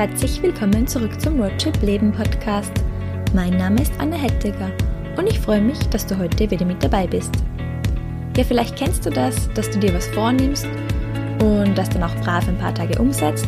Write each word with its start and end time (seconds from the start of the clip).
herzlich 0.00 0.42
willkommen 0.42 0.86
zurück 0.86 1.20
zum 1.20 1.38
Roadtrip 1.42 1.82
Leben 1.82 2.10
Podcast. 2.10 2.72
Mein 3.34 3.58
Name 3.58 3.82
ist 3.82 3.92
Anne 3.98 4.16
Hettiger 4.16 4.70
und 5.18 5.28
ich 5.28 5.38
freue 5.38 5.60
mich, 5.60 5.78
dass 5.90 6.06
du 6.06 6.16
heute 6.16 6.50
wieder 6.50 6.64
mit 6.64 6.82
dabei 6.82 7.06
bist. 7.06 7.30
Ja, 8.34 8.42
vielleicht 8.44 8.76
kennst 8.76 9.04
du 9.04 9.10
das, 9.10 9.52
dass 9.52 9.68
du 9.68 9.78
dir 9.78 9.92
was 9.92 10.06
vornimmst 10.06 10.66
und 11.42 11.76
das 11.76 11.90
dann 11.90 12.02
auch 12.02 12.14
brav 12.24 12.48
ein 12.48 12.56
paar 12.56 12.72
Tage 12.72 12.98
umsetzt 12.98 13.46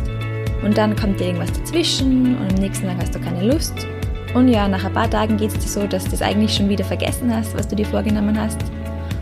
und 0.62 0.76
dann 0.76 0.94
kommt 0.94 1.20
dir 1.20 1.28
irgendwas 1.28 1.54
dazwischen 1.54 2.36
und 2.36 2.52
am 2.52 2.60
nächsten 2.60 2.86
Tag 2.86 2.98
hast 3.00 3.14
du 3.14 3.20
keine 3.20 3.50
Lust 3.50 3.86
und 4.34 4.48
ja, 4.48 4.68
nach 4.68 4.84
ein 4.84 4.92
paar 4.92 5.08
Tagen 5.08 5.38
geht 5.38 5.52
es 5.52 5.58
dir 5.58 5.68
so, 5.68 5.86
dass 5.86 6.04
du 6.04 6.12
es 6.12 6.20
eigentlich 6.20 6.54
schon 6.54 6.68
wieder 6.68 6.84
vergessen 6.84 7.34
hast, 7.34 7.56
was 7.56 7.66
du 7.66 7.76
dir 7.76 7.86
vorgenommen 7.86 8.38
hast 8.38 8.60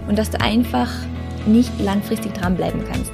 und 0.09 0.19
dass 0.19 0.31
du 0.31 0.41
einfach 0.41 0.91
nicht 1.47 1.71
langfristig 1.81 2.35
dranbleiben 2.35 2.83
kannst. 2.91 3.13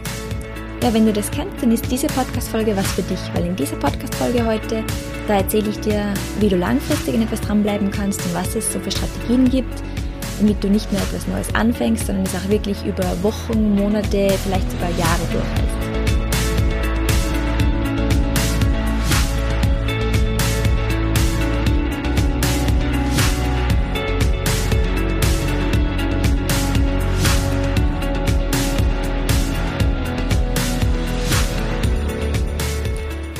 Ja, 0.82 0.94
wenn 0.94 1.06
du 1.06 1.12
das 1.12 1.30
kennst, 1.30 1.62
dann 1.62 1.72
ist 1.72 1.90
diese 1.90 2.06
Podcast-Folge 2.06 2.76
was 2.76 2.86
für 2.92 3.02
dich, 3.02 3.18
weil 3.34 3.46
in 3.46 3.56
dieser 3.56 3.76
Podcast-Folge 3.76 4.46
heute, 4.46 4.84
da 5.26 5.38
erzähle 5.38 5.70
ich 5.70 5.80
dir, 5.80 6.14
wie 6.38 6.48
du 6.48 6.56
langfristig 6.56 7.14
in 7.14 7.22
etwas 7.22 7.40
dranbleiben 7.40 7.90
kannst 7.90 8.24
und 8.24 8.34
was 8.34 8.54
es 8.54 8.72
so 8.72 8.78
für 8.78 8.90
Strategien 8.90 9.50
gibt, 9.50 9.82
damit 10.38 10.62
du 10.62 10.68
nicht 10.68 10.90
nur 10.92 11.00
etwas 11.00 11.26
Neues 11.26 11.52
anfängst, 11.54 12.06
sondern 12.06 12.24
es 12.24 12.34
auch 12.34 12.48
wirklich 12.48 12.84
über 12.84 13.04
Wochen, 13.22 13.74
Monate, 13.74 14.28
vielleicht 14.44 14.70
sogar 14.70 14.90
Jahre 14.90 15.22
durchhältst. 15.32 15.75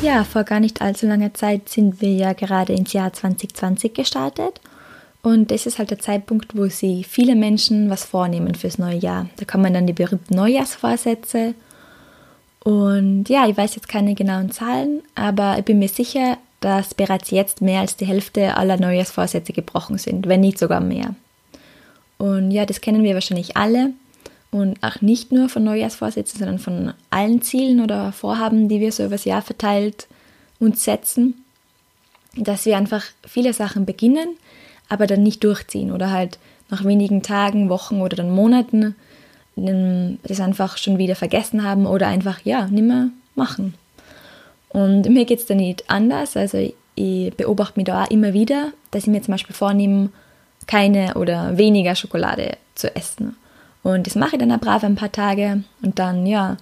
Ja, 0.06 0.22
vor 0.22 0.44
gar 0.44 0.60
nicht 0.60 0.82
allzu 0.82 1.08
langer 1.08 1.34
Zeit 1.34 1.68
sind 1.68 2.00
wir 2.00 2.12
ja 2.12 2.32
gerade 2.32 2.72
ins 2.72 2.92
Jahr 2.92 3.12
2020 3.12 3.92
gestartet. 3.92 4.60
Und 5.20 5.50
das 5.50 5.66
ist 5.66 5.80
halt 5.80 5.90
der 5.90 5.98
Zeitpunkt, 5.98 6.56
wo 6.56 6.66
sie 6.66 7.02
viele 7.02 7.34
Menschen 7.34 7.90
was 7.90 8.04
vornehmen 8.04 8.54
fürs 8.54 8.78
neue 8.78 8.98
Jahr. 8.98 9.28
Da 9.36 9.44
kommen 9.44 9.74
dann 9.74 9.88
die 9.88 9.92
berühmten 9.92 10.36
Neujahrsvorsätze. 10.36 11.54
Und 12.60 13.28
ja, 13.28 13.48
ich 13.48 13.56
weiß 13.56 13.74
jetzt 13.74 13.88
keine 13.88 14.14
genauen 14.14 14.52
Zahlen, 14.52 15.02
aber 15.16 15.58
ich 15.58 15.64
bin 15.64 15.80
mir 15.80 15.88
sicher, 15.88 16.38
dass 16.60 16.94
bereits 16.94 17.32
jetzt 17.32 17.60
mehr 17.60 17.80
als 17.80 17.96
die 17.96 18.06
Hälfte 18.06 18.56
aller 18.56 18.76
Neujahrsvorsätze 18.76 19.52
gebrochen 19.52 19.98
sind, 19.98 20.28
wenn 20.28 20.40
nicht 20.40 20.60
sogar 20.60 20.80
mehr. 20.80 21.16
Und 22.18 22.52
ja, 22.52 22.64
das 22.64 22.80
kennen 22.80 23.02
wir 23.02 23.14
wahrscheinlich 23.14 23.56
alle 23.56 23.90
und 24.50 24.82
auch 24.82 25.00
nicht 25.00 25.32
nur 25.32 25.48
von 25.48 25.64
Neujahrsvorsätzen, 25.64 26.38
sondern 26.38 26.58
von 26.58 26.92
allen 27.10 27.42
Zielen 27.42 27.80
oder 27.80 28.12
Vorhaben, 28.12 28.68
die 28.68 28.80
wir 28.80 28.92
so 28.92 29.04
übers 29.04 29.24
Jahr 29.24 29.42
verteilt 29.42 30.06
uns 30.58 30.84
setzen, 30.84 31.44
dass 32.36 32.64
wir 32.64 32.76
einfach 32.76 33.04
viele 33.26 33.52
Sachen 33.52 33.84
beginnen, 33.84 34.36
aber 34.88 35.06
dann 35.06 35.22
nicht 35.22 35.44
durchziehen 35.44 35.92
oder 35.92 36.10
halt 36.10 36.38
nach 36.70 36.84
wenigen 36.84 37.22
Tagen, 37.22 37.68
Wochen 37.68 38.00
oder 38.00 38.16
dann 38.16 38.30
Monaten 38.30 38.94
das 39.56 40.40
einfach 40.40 40.76
schon 40.76 40.98
wieder 40.98 41.16
vergessen 41.16 41.62
haben 41.62 41.86
oder 41.86 42.08
einfach, 42.08 42.40
ja, 42.44 42.66
nicht 42.66 42.84
mehr 42.84 43.08
machen. 43.34 43.74
Und 44.68 45.08
mir 45.08 45.24
geht 45.24 45.38
es 45.38 45.46
da 45.46 45.54
nicht 45.54 45.88
anders. 45.88 46.36
Also 46.36 46.58
ich 46.94 47.34
beobachte 47.34 47.78
mich 47.78 47.86
da 47.86 48.04
auch 48.04 48.10
immer 48.10 48.34
wieder, 48.34 48.72
dass 48.90 49.04
ich 49.04 49.08
mir 49.08 49.22
zum 49.22 49.32
Beispiel 49.32 49.54
vornehme, 49.54 50.10
keine 50.66 51.14
oder 51.14 51.56
weniger 51.56 51.94
Schokolade 51.94 52.58
zu 52.74 52.94
essen. 52.94 53.36
Und 53.86 54.08
das 54.08 54.16
mache 54.16 54.34
ich 54.34 54.40
dann 54.40 54.50
auch 54.50 54.58
brav 54.58 54.82
ein 54.82 54.96
paar 54.96 55.12
Tage 55.12 55.62
und 55.80 56.00
dann, 56.00 56.26
ja, 56.26 56.56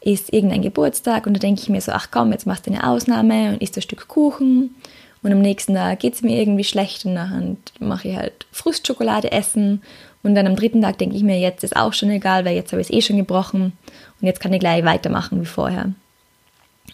ist 0.00 0.32
irgendein 0.32 0.62
Geburtstag 0.62 1.28
und 1.28 1.34
da 1.34 1.38
denke 1.38 1.62
ich 1.62 1.68
mir 1.68 1.80
so, 1.80 1.92
ach 1.92 2.08
komm, 2.10 2.32
jetzt 2.32 2.44
machst 2.44 2.66
du 2.66 2.72
eine 2.72 2.88
Ausnahme 2.88 3.50
und 3.50 3.62
isst 3.62 3.76
ein 3.76 3.82
Stück 3.82 4.08
Kuchen. 4.08 4.74
Und 5.22 5.32
am 5.32 5.40
nächsten 5.40 5.74
Tag 5.74 6.00
geht 6.00 6.14
es 6.14 6.22
mir 6.22 6.40
irgendwie 6.40 6.64
schlecht 6.64 7.04
und 7.04 7.14
dann 7.14 7.58
mache 7.78 8.08
ich 8.08 8.16
halt 8.16 8.46
Frustschokolade 8.50 9.30
essen. 9.30 9.80
Und 10.24 10.34
dann 10.34 10.48
am 10.48 10.56
dritten 10.56 10.82
Tag 10.82 10.98
denke 10.98 11.14
ich 11.14 11.22
mir, 11.22 11.38
jetzt 11.38 11.62
ist 11.62 11.76
auch 11.76 11.92
schon 11.92 12.10
egal, 12.10 12.44
weil 12.44 12.56
jetzt 12.56 12.72
habe 12.72 12.82
ich 12.82 12.88
es 12.90 12.92
eh 12.92 13.00
schon 13.00 13.16
gebrochen 13.16 13.72
und 14.20 14.26
jetzt 14.26 14.40
kann 14.40 14.52
ich 14.52 14.58
gleich 14.58 14.84
weitermachen 14.84 15.40
wie 15.40 15.46
vorher. 15.46 15.92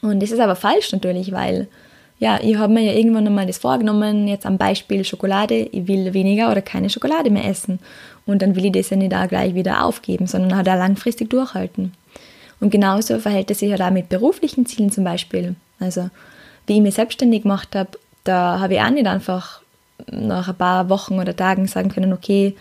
Und 0.03 0.21
das 0.21 0.33
ist 0.33 0.41
aber 0.41 0.55
falsch 0.55 0.93
natürlich, 0.93 1.33
weil 1.33 1.67
ja, 2.23 2.39
ich 2.41 2.57
habe 2.57 2.73
mir 2.73 2.83
ja 2.83 2.93
irgendwann 2.93 3.27
einmal 3.27 3.47
das 3.47 3.59
vorgenommen, 3.59 4.29
jetzt 4.29 4.47
am 4.47 4.57
Beispiel 4.57 5.05
Schokolade, 5.05 5.57
ich 5.57 5.89
will 5.89 6.15
weniger 6.15 6.53
oder 6.53 6.63
keine 6.63 6.89
Schokolade 6.89 7.31
mehr 7.31 7.47
essen. 7.47 7.81
Und 8.27 8.43
dann 8.43 8.55
will 8.55 8.67
ich 8.67 8.71
das 8.71 8.91
ja 8.91 8.97
nicht 8.97 9.13
auch 9.13 9.27
gleich 9.27 9.57
wieder 9.57 9.85
aufgeben, 9.85 10.29
sondern 10.29 10.57
halt 10.57 10.69
auch 10.69 10.77
langfristig 10.77 11.31
durchhalten. 11.31 11.95
Und 12.61 12.71
genauso 12.71 13.19
verhält 13.19 13.51
es 13.51 13.59
sich 13.59 13.71
ja 13.71 13.77
halt 13.77 13.83
auch 13.83 13.93
mit 13.93 14.09
beruflichen 14.09 14.67
Zielen 14.67 14.93
zum 14.93 15.03
Beispiel. 15.03 15.57
Also, 15.81 16.11
wie 16.69 16.77
ich 16.77 16.81
mich 16.81 16.95
selbstständig 16.95 17.43
gemacht 17.43 17.75
habe, 17.75 17.91
da 18.23 18.61
habe 18.61 18.75
ich 18.75 18.81
auch 18.81 18.91
nicht 18.91 19.09
einfach 19.09 19.61
nach 20.07 20.47
ein 20.47 20.55
paar 20.55 20.89
Wochen 20.91 21.19
oder 21.19 21.35
Tagen 21.35 21.67
sagen 21.67 21.89
können, 21.89 22.13
okay, 22.13 22.55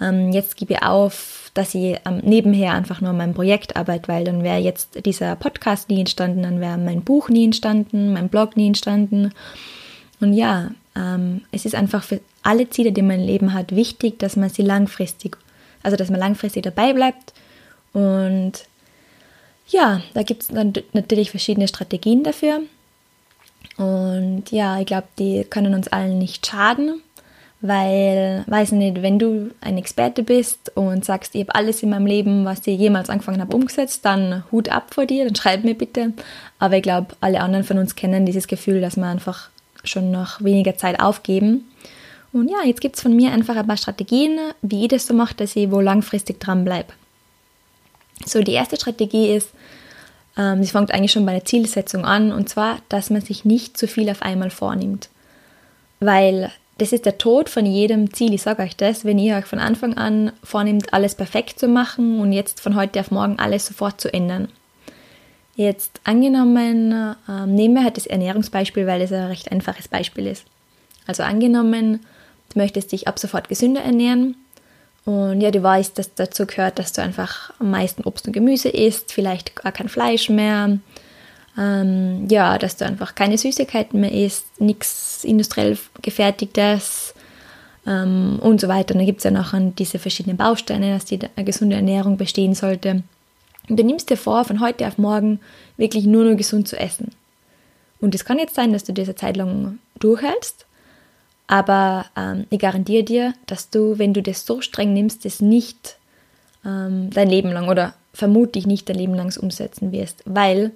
ähm, 0.00 0.32
jetzt 0.32 0.56
gebe 0.56 0.74
ich 0.74 0.82
auf, 0.82 1.50
dass 1.54 1.74
ich 1.74 1.98
ähm, 2.04 2.20
nebenher 2.22 2.74
einfach 2.74 3.00
nur 3.00 3.10
an 3.10 3.16
meinem 3.16 3.34
Projekt 3.34 3.76
arbeite, 3.76 4.08
weil 4.08 4.24
dann 4.24 4.42
wäre 4.42 4.58
jetzt 4.58 5.04
dieser 5.04 5.34
Podcast 5.36 5.88
nie 5.88 6.00
entstanden, 6.00 6.42
dann 6.42 6.60
wäre 6.60 6.78
mein 6.78 7.02
Buch 7.02 7.28
nie 7.28 7.44
entstanden, 7.44 8.12
mein 8.12 8.28
Blog 8.28 8.56
nie 8.56 8.68
entstanden. 8.68 9.32
Und 10.20 10.34
ja, 10.34 10.70
ähm, 10.96 11.42
es 11.52 11.64
ist 11.64 11.74
einfach 11.74 12.02
für 12.02 12.20
alle 12.42 12.70
Ziele, 12.70 12.92
die 12.92 13.02
man 13.02 13.20
im 13.20 13.26
Leben 13.26 13.54
hat, 13.54 13.74
wichtig, 13.74 14.18
dass 14.18 14.36
man 14.36 14.50
sie 14.50 14.62
langfristig, 14.62 15.36
also 15.82 15.96
dass 15.96 16.10
man 16.10 16.20
langfristig 16.20 16.62
dabei 16.62 16.92
bleibt. 16.92 17.32
Und 17.92 18.52
ja, 19.68 20.00
da 20.14 20.22
gibt 20.22 20.42
es 20.42 20.50
natürlich 20.50 21.30
verschiedene 21.30 21.68
Strategien 21.68 22.22
dafür. 22.22 22.60
Und 23.76 24.44
ja, 24.50 24.80
ich 24.80 24.86
glaube, 24.86 25.08
die 25.18 25.44
können 25.44 25.74
uns 25.74 25.88
allen 25.88 26.18
nicht 26.18 26.46
schaden. 26.46 27.02
Weil, 27.60 28.44
weiß 28.46 28.72
nicht, 28.72 29.02
wenn 29.02 29.18
du 29.18 29.50
ein 29.60 29.78
Experte 29.78 30.22
bist 30.22 30.70
und 30.76 31.04
sagst, 31.04 31.34
ich 31.34 31.40
habe 31.40 31.56
alles 31.56 31.82
in 31.82 31.90
meinem 31.90 32.06
Leben, 32.06 32.44
was 32.44 32.64
ich 32.66 32.78
jemals 32.78 33.10
angefangen 33.10 33.40
habe, 33.40 33.56
umgesetzt, 33.56 34.04
dann 34.04 34.44
Hut 34.52 34.68
ab 34.68 34.94
vor 34.94 35.06
dir, 35.06 35.24
dann 35.24 35.34
schreib 35.34 35.64
mir 35.64 35.74
bitte. 35.74 36.12
Aber 36.60 36.76
ich 36.76 36.82
glaube, 36.82 37.16
alle 37.20 37.40
anderen 37.40 37.64
von 37.64 37.78
uns 37.78 37.96
kennen 37.96 38.26
dieses 38.26 38.46
Gefühl, 38.46 38.80
dass 38.80 38.96
man 38.96 39.10
einfach 39.10 39.50
schon 39.82 40.12
nach 40.12 40.42
weniger 40.42 40.76
Zeit 40.76 41.00
aufgeben. 41.00 41.68
Und 42.32 42.48
ja, 42.48 42.58
jetzt 42.64 42.80
gibt 42.80 42.96
es 42.96 43.02
von 43.02 43.16
mir 43.16 43.32
einfach 43.32 43.56
ein 43.56 43.66
paar 43.66 43.76
Strategien, 43.76 44.38
wie 44.62 44.82
ich 44.82 44.88
das 44.88 45.06
so 45.06 45.14
mache, 45.14 45.34
dass 45.34 45.56
ich 45.56 45.70
wo 45.70 45.80
langfristig 45.80 46.38
dran 46.38 46.64
bleibe. 46.64 46.92
So, 48.24 48.42
die 48.42 48.52
erste 48.52 48.76
Strategie 48.76 49.32
ist, 49.34 49.50
ähm, 50.36 50.62
sie 50.62 50.70
fängt 50.70 50.92
eigentlich 50.92 51.12
schon 51.12 51.26
bei 51.26 51.32
der 51.32 51.44
Zielsetzung 51.44 52.04
an, 52.04 52.32
und 52.32 52.48
zwar, 52.48 52.78
dass 52.88 53.10
man 53.10 53.22
sich 53.22 53.44
nicht 53.44 53.76
zu 53.76 53.88
viel 53.88 54.08
auf 54.10 54.22
einmal 54.22 54.50
vornimmt. 54.50 55.08
Weil 56.00 56.52
das 56.78 56.92
ist 56.92 57.06
der 57.06 57.18
Tod 57.18 57.48
von 57.48 57.66
jedem 57.66 58.12
Ziel. 58.14 58.32
Ich 58.32 58.42
sage 58.42 58.62
euch 58.62 58.76
das, 58.76 59.04
wenn 59.04 59.18
ihr 59.18 59.36
euch 59.36 59.44
von 59.44 59.58
Anfang 59.58 59.96
an 59.96 60.32
vornimmt, 60.42 60.94
alles 60.94 61.14
perfekt 61.14 61.58
zu 61.58 61.68
machen 61.68 62.20
und 62.20 62.32
jetzt 62.32 62.60
von 62.60 62.76
heute 62.76 63.00
auf 63.00 63.10
morgen 63.10 63.38
alles 63.38 63.66
sofort 63.66 64.00
zu 64.00 64.12
ändern. 64.12 64.48
Jetzt 65.56 66.00
angenommen, 66.04 67.16
ähm, 67.28 67.54
nehmen 67.54 67.74
wir 67.74 67.82
halt 67.82 67.96
das 67.96 68.06
Ernährungsbeispiel, 68.06 68.86
weil 68.86 69.02
es 69.02 69.12
ein 69.12 69.24
recht 69.24 69.50
einfaches 69.50 69.88
Beispiel 69.88 70.28
ist. 70.28 70.44
Also 71.06 71.24
angenommen, 71.24 72.00
du 72.52 72.58
möchtest 72.60 72.92
dich 72.92 73.08
ab 73.08 73.18
sofort 73.18 73.48
gesünder 73.48 73.80
ernähren 73.80 74.36
und 75.08 75.40
ja, 75.40 75.50
du 75.50 75.62
weißt, 75.62 75.98
dass 75.98 76.14
dazu 76.14 76.46
gehört, 76.46 76.78
dass 76.78 76.92
du 76.92 77.02
einfach 77.02 77.50
am 77.58 77.70
meisten 77.70 78.04
Obst 78.04 78.26
und 78.26 78.34
Gemüse 78.34 78.68
isst, 78.68 79.10
vielleicht 79.10 79.56
gar 79.56 79.72
kein 79.72 79.88
Fleisch 79.88 80.28
mehr, 80.28 80.78
ähm, 81.58 82.26
ja, 82.30 82.56
dass 82.56 82.76
du 82.76 82.86
einfach 82.86 83.14
keine 83.14 83.36
Süßigkeiten 83.36 84.00
mehr 84.00 84.12
isst, 84.12 84.60
nichts 84.60 85.24
industriell 85.24 85.76
gefertigtes 86.00 87.14
ähm, 87.86 88.38
und 88.40 88.60
so 88.60 88.68
weiter. 88.68 88.94
Und 88.94 89.00
dann 89.00 89.06
gibt 89.06 89.18
es 89.18 89.24
ja 89.24 89.32
noch 89.32 89.52
diese 89.76 89.98
verschiedenen 89.98 90.36
Bausteine, 90.36 90.94
dass 90.94 91.04
die 91.04 91.18
eine 91.34 91.44
gesunde 91.44 91.76
Ernährung 91.76 92.16
bestehen 92.16 92.54
sollte. 92.54 93.02
Und 93.68 93.78
du 93.78 93.82
nimmst 93.82 94.08
dir 94.08 94.16
vor, 94.16 94.44
von 94.44 94.60
heute 94.60 94.86
auf 94.86 94.98
morgen 94.98 95.40
wirklich 95.76 96.06
nur 96.06 96.24
noch 96.24 96.36
gesund 96.36 96.68
zu 96.68 96.78
essen. 96.78 97.10
Und 98.00 98.14
es 98.14 98.24
kann 98.24 98.38
jetzt 98.38 98.54
sein, 98.54 98.72
dass 98.72 98.84
du 98.84 98.92
diese 98.92 99.16
Zeit 99.16 99.36
lang 99.36 99.80
durchhältst, 99.98 100.66
aber 101.48 102.06
ähm, 102.16 102.46
ich 102.50 102.60
garantiere 102.60 103.02
dir, 103.02 103.34
dass 103.46 103.70
du, 103.70 103.98
wenn 103.98 104.14
du 104.14 104.22
das 104.22 104.46
so 104.46 104.60
streng 104.60 104.92
nimmst, 104.92 105.24
das 105.24 105.40
nicht 105.40 105.96
ähm, 106.64 107.10
dein 107.10 107.28
Leben 107.28 107.50
lang 107.50 107.68
oder 107.68 107.94
vermutlich 108.12 108.66
nicht 108.66 108.88
dein 108.88 108.96
Leben 108.96 109.14
lang 109.14 109.36
umsetzen 109.36 109.90
wirst, 109.90 110.22
weil 110.24 110.70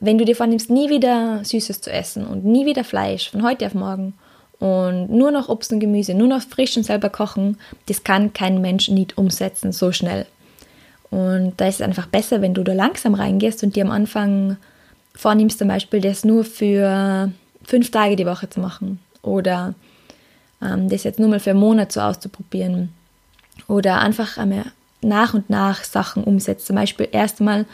wenn 0.00 0.18
du 0.18 0.24
dir 0.24 0.36
vornimmst, 0.36 0.70
nie 0.70 0.88
wieder 0.88 1.44
Süßes 1.44 1.80
zu 1.82 1.92
essen 1.92 2.26
und 2.26 2.44
nie 2.44 2.66
wieder 2.66 2.84
Fleisch 2.84 3.30
von 3.30 3.42
heute 3.42 3.66
auf 3.66 3.74
morgen 3.74 4.14
und 4.58 5.10
nur 5.10 5.30
noch 5.30 5.48
Obst 5.48 5.72
und 5.72 5.80
Gemüse, 5.80 6.14
nur 6.14 6.28
noch 6.28 6.42
frisch 6.42 6.76
und 6.76 6.84
selber 6.84 7.10
kochen, 7.10 7.58
das 7.86 8.02
kann 8.04 8.32
kein 8.32 8.60
Mensch 8.60 8.88
nicht 8.88 9.18
umsetzen 9.18 9.72
so 9.72 9.92
schnell. 9.92 10.26
Und 11.10 11.54
da 11.56 11.66
ist 11.66 11.76
es 11.76 11.82
einfach 11.82 12.06
besser, 12.06 12.40
wenn 12.40 12.54
du 12.54 12.62
da 12.62 12.72
langsam 12.72 13.14
reingehst 13.14 13.62
und 13.62 13.76
dir 13.76 13.84
am 13.84 13.90
Anfang 13.90 14.56
vornimmst, 15.14 15.58
zum 15.58 15.68
Beispiel 15.68 16.00
das 16.00 16.24
nur 16.24 16.44
für 16.44 17.30
fünf 17.64 17.90
Tage 17.90 18.16
die 18.16 18.26
Woche 18.26 18.48
zu 18.48 18.60
machen 18.60 19.00
oder 19.22 19.74
ähm, 20.62 20.88
das 20.88 21.04
jetzt 21.04 21.18
nur 21.18 21.28
mal 21.28 21.40
für 21.40 21.50
einen 21.50 21.60
Monat 21.60 21.92
so 21.92 22.00
auszuprobieren 22.00 22.90
oder 23.66 24.00
einfach 24.00 24.38
einmal 24.38 24.66
nach 25.02 25.34
und 25.34 25.50
nach 25.50 25.84
Sachen 25.84 26.24
umsetzt. 26.24 26.66
Zum 26.66 26.76
Beispiel 26.76 27.08
erst 27.10 27.40
einmal 27.40 27.66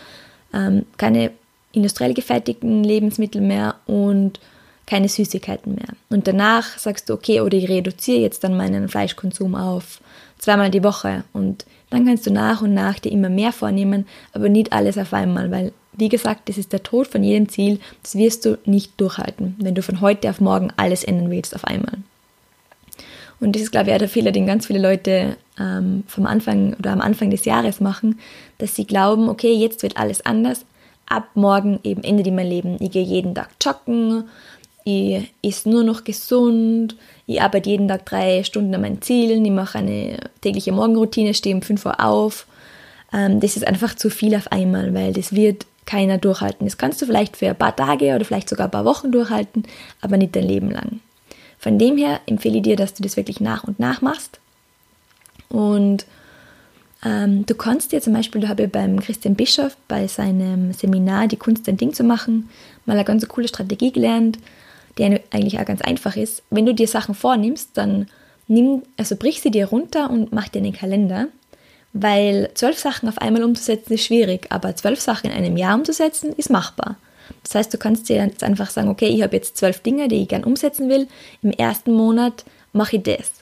ähm, 0.53 0.87
keine 0.97 1.31
industriell 1.77 2.15
gefertigten 2.15 2.83
Lebensmittel 2.83 3.41
mehr 3.41 3.77
und 3.87 4.41
keine 4.87 5.09
Süßigkeiten 5.09 5.75
mehr. 5.75 5.89
Und 6.09 6.27
danach 6.27 6.79
sagst 6.79 7.09
du, 7.09 7.15
okay, 7.15 7.41
oder 7.41 7.57
ich 7.57 7.69
reduziere 7.69 8.21
jetzt 8.21 8.45
dann 8.45 8.57
meinen 8.57 8.89
Fleischkonsum 8.89 9.55
auf 9.55 10.01
zweimal 10.39 10.71
die 10.71 10.85
Woche. 10.85 11.25
Und 11.33 11.67
dann 11.91 12.07
kannst 12.07 12.27
du 12.27 12.33
nach 12.33 12.63
und 12.63 12.75
nach 12.75 12.99
dir 12.99 13.13
immer 13.13 13.29
mehr 13.29 13.53
vornehmen, 13.53 14.07
aber 14.33 14.49
nicht 14.49 14.73
alles 14.73 14.97
auf 14.97 15.13
einmal, 15.13 15.51
weil, 15.51 15.73
wie 15.93 16.09
gesagt, 16.09 16.49
das 16.49 16.59
ist 16.59 16.73
der 16.73 16.83
Tod 16.83 17.09
von 17.09 17.23
jedem 17.23 17.49
Ziel. 17.49 17.81
Das 18.03 18.17
wirst 18.17 18.45
du 18.45 18.59
nicht 18.65 19.01
durchhalten, 19.01 19.57
wenn 19.59 19.75
du 19.75 19.83
von 19.83 20.01
heute 20.01 20.31
auf 20.31 20.41
morgen 20.41 20.73
alles 20.77 21.05
ändern 21.05 21.31
willst 21.31 21.55
auf 21.55 21.65
einmal. 21.65 21.99
Und 23.39 23.55
das 23.55 23.63
ist, 23.63 23.71
glaube 23.73 23.91
ich, 23.91 23.95
auch 23.95 23.99
der 23.99 24.09
Fehler, 24.09 24.33
den 24.33 24.47
ganz 24.47 24.67
viele 24.67 24.79
Leute 24.79 25.37
ähm, 25.59 26.05
vom 26.07 26.27
Anfang 26.27 26.75
oder 26.75 26.93
am 26.93 27.01
Anfang 27.01 27.31
des 27.31 27.45
Jahres 27.45 27.81
machen, 27.81 28.19
dass 28.59 28.75
sie 28.75 28.87
glauben, 28.87 29.29
okay, 29.29 29.53
jetzt 29.53 29.83
wird 29.83 29.97
alles 29.97 30.25
anders. 30.25 30.65
Ab 31.07 31.29
morgen 31.35 31.79
eben 31.85 32.03
endet 32.03 32.33
mein 32.33 32.49
Leben. 32.49 32.77
Ich 32.81 32.91
gehe 32.91 33.03
jeden 33.03 33.35
Tag 33.35 33.51
joggen, 33.61 34.25
ich 34.85 35.33
esse 35.43 35.69
nur 35.69 35.83
noch 35.83 36.05
gesund, 36.05 36.97
ich 37.27 37.43
arbeite 37.43 37.71
jeden 37.71 37.89
Tag 37.89 38.07
drei 38.07 38.45
Stunden 38.45 38.75
an 38.75 38.81
meinen 38.81 39.03
Zielen, 39.03 39.45
ich 39.45 39.51
mache 39.51 39.79
eine 39.79 40.19
tägliche 40.43 40.73
Morgenroutine, 40.73 41.35
stehe 41.35 41.55
um 41.55 41.63
5 41.63 41.87
Uhr 41.87 42.01
auf. 42.01 42.47
Ähm, 43.13 43.41
das 43.41 43.57
ist 43.57 43.67
einfach 43.67 43.95
zu 43.97 44.11
viel 44.11 44.35
auf 44.37 44.51
einmal, 44.53 44.95
weil 44.95 45.13
das 45.13 45.35
wird 45.35 45.67
keiner 45.87 46.19
durchhalten. 46.19 46.67
Das 46.67 46.79
kannst 46.79 47.03
du 47.03 47.07
vielleicht 47.07 47.37
für 47.37 47.49
ein 47.49 47.57
paar 47.57 47.75
Tage 47.75 48.15
oder 48.15 48.25
vielleicht 48.25 48.49
sogar 48.49 48.69
ein 48.69 48.73
paar 48.73 48.85
Wochen 48.85 49.11
durchhalten, 49.11 49.65
aber 50.01 50.17
nicht 50.17 50.37
dein 50.37 50.45
Leben 50.45 50.71
lang. 50.71 51.01
Von 51.59 51.79
dem 51.79 51.97
her 51.97 52.21
empfehle 52.27 52.59
ich 52.59 52.63
dir, 52.63 52.77
dass 52.77 52.95
du 52.95 53.03
das 53.03 53.17
wirklich 53.17 53.41
nach 53.41 53.65
und 53.65 53.81
nach 53.81 54.03
machst. 54.03 54.39
Und 55.49 56.07
du 57.03 57.55
kannst 57.57 57.93
dir 57.93 58.01
zum 58.01 58.15
Beispiel, 58.15 58.41
da 58.41 58.49
habe 58.49 58.65
ich 58.65 58.73
beim 58.73 58.99
Christian 59.01 59.35
Bischof 59.35 59.77
bei 59.87 60.09
seinem 60.09 60.73
Seminar 60.73 61.29
Die 61.29 61.37
Kunst, 61.37 61.69
ein 61.69 61.77
Ding 61.77 61.93
zu 61.93 62.03
machen, 62.03 62.49
mal 62.85 62.95
eine 62.95 63.05
ganz 63.05 63.27
coole 63.29 63.49
Strategie 63.49 63.93
gelernt, 63.93 64.39
die 64.99 65.05
eigentlich 65.05 65.61
auch 65.61 65.65
ganz 65.65 65.83
einfach 65.83 66.17
ist. 66.17 66.43
Wenn 66.51 66.67
du 66.67 66.75
dir 66.75 66.89
Sachen 66.89 67.15
vornimmst, 67.15 67.71
dann 67.75 68.09
nimm, 68.49 68.83
also 68.97 69.17
brich 69.17 69.41
sie 69.43 69.51
dir 69.51 69.67
runter 69.67 70.11
und 70.11 70.33
mach 70.33 70.49
dir 70.49 70.59
einen 70.59 70.73
Kalender, 70.73 71.29
weil 71.93 72.51
zwölf 72.55 72.79
Sachen 72.79 73.09
auf 73.09 73.19
einmal 73.19 73.45
umzusetzen 73.45 73.93
ist 73.95 74.05
schwierig, 74.05 74.47
aber 74.51 74.75
zwölf 74.77 75.01
Sachen 75.01 75.31
in 75.31 75.37
einem 75.37 75.57
Jahr 75.57 75.75
umzusetzen 75.75 76.33
ist 76.37 76.51
machbar. 76.51 76.97
Das 77.43 77.55
heißt, 77.55 77.75
du 77.75 77.79
kannst 77.79 78.09
dir 78.09 78.17
jetzt 78.17 78.43
einfach 78.43 78.71
sagen, 78.71 78.89
okay, 78.89 79.09
ich 79.09 79.23
habe 79.23 79.37
jetzt 79.37 79.57
zwölf 79.57 79.81
Dinge, 79.81 80.09
die 80.09 80.23
ich 80.23 80.29
gern 80.29 80.45
umsetzen 80.45 80.89
will. 80.89 81.09
Im 81.43 81.51
ersten 81.51 81.93
Monat 81.93 82.45
mache 82.73 82.97
ich 82.97 83.03
das. 83.03 83.33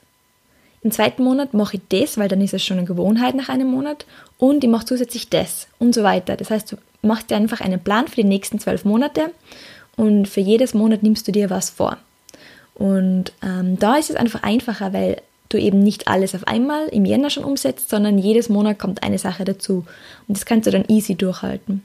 Im 0.85 0.91
zweiten 0.91 1.23
Monat 1.23 1.55
mache 1.55 1.77
ich 1.77 1.81
das, 1.89 2.19
weil 2.19 2.27
dann 2.27 2.41
ist 2.41 2.53
es 2.53 2.63
schon 2.63 2.77
eine 2.77 2.85
Gewohnheit 2.85 3.33
nach 3.33 3.49
einem 3.49 3.67
Monat. 3.71 4.05
Und 4.37 4.63
ich 4.63 4.69
mache 4.69 4.85
zusätzlich 4.85 5.31
das 5.31 5.65
und 5.79 5.95
so 5.95 6.03
weiter. 6.03 6.35
Das 6.35 6.51
heißt, 6.51 6.73
du 6.73 6.75
machst 7.01 7.31
dir 7.31 7.37
einfach 7.37 7.59
einen 7.59 7.79
Plan 7.79 8.07
für 8.07 8.17
die 8.17 8.23
nächsten 8.23 8.59
zwölf 8.59 8.85
Monate 8.85 9.31
und 9.95 10.27
für 10.27 10.41
jedes 10.41 10.75
Monat 10.75 11.01
nimmst 11.01 11.27
du 11.27 11.31
dir 11.31 11.49
was 11.49 11.71
vor. 11.71 11.97
Und 12.75 13.33
ähm, 13.41 13.79
da 13.79 13.95
ist 13.95 14.11
es 14.11 14.15
einfach 14.15 14.43
einfacher, 14.43 14.93
weil 14.93 15.23
du 15.49 15.57
eben 15.57 15.79
nicht 15.79 16.07
alles 16.07 16.35
auf 16.35 16.47
einmal 16.47 16.85
im 16.89 17.05
Jänner 17.05 17.31
schon 17.31 17.45
umsetzt, 17.45 17.89
sondern 17.89 18.19
jedes 18.19 18.49
Monat 18.49 18.77
kommt 18.77 19.01
eine 19.01 19.17
Sache 19.17 19.43
dazu. 19.43 19.87
Und 20.27 20.37
das 20.37 20.45
kannst 20.45 20.67
du 20.67 20.71
dann 20.71 20.85
easy 20.87 21.15
durchhalten. 21.15 21.83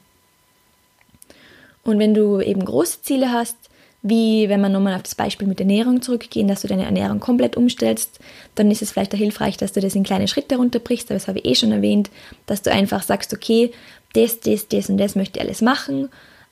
Und 1.84 1.98
wenn 1.98 2.12
du 2.12 2.42
eben 2.42 2.62
große 2.62 3.00
Ziele 3.00 3.32
hast, 3.32 3.56
wie 4.02 4.48
wenn 4.48 4.60
wir 4.60 4.68
nochmal 4.68 4.94
auf 4.94 5.02
das 5.02 5.14
Beispiel 5.14 5.46
mit 5.46 5.60
Ernährung 5.60 6.00
zurückgehen, 6.02 6.48
dass 6.48 6.62
du 6.62 6.68
deine 6.68 6.84
Ernährung 6.84 7.20
komplett 7.20 7.56
umstellst, 7.56 8.18
dann 8.54 8.70
ist 8.70 8.82
es 8.82 8.92
vielleicht 8.92 9.14
auch 9.14 9.18
hilfreich, 9.18 9.56
dass 9.56 9.72
du 9.72 9.80
das 9.80 9.94
in 9.94 10.04
kleine 10.04 10.28
Schritte 10.28 10.56
runterbrichst, 10.56 11.10
aber 11.10 11.18
das 11.18 11.28
habe 11.28 11.40
ich 11.40 11.44
eh 11.44 11.54
schon 11.54 11.72
erwähnt, 11.72 12.10
dass 12.46 12.62
du 12.62 12.72
einfach 12.72 13.02
sagst, 13.02 13.34
okay, 13.34 13.72
das, 14.14 14.40
das, 14.40 14.68
das 14.68 14.88
und 14.88 14.98
das 14.98 15.14
möchte 15.14 15.38
ich 15.38 15.44
alles 15.44 15.60
machen 15.60 16.08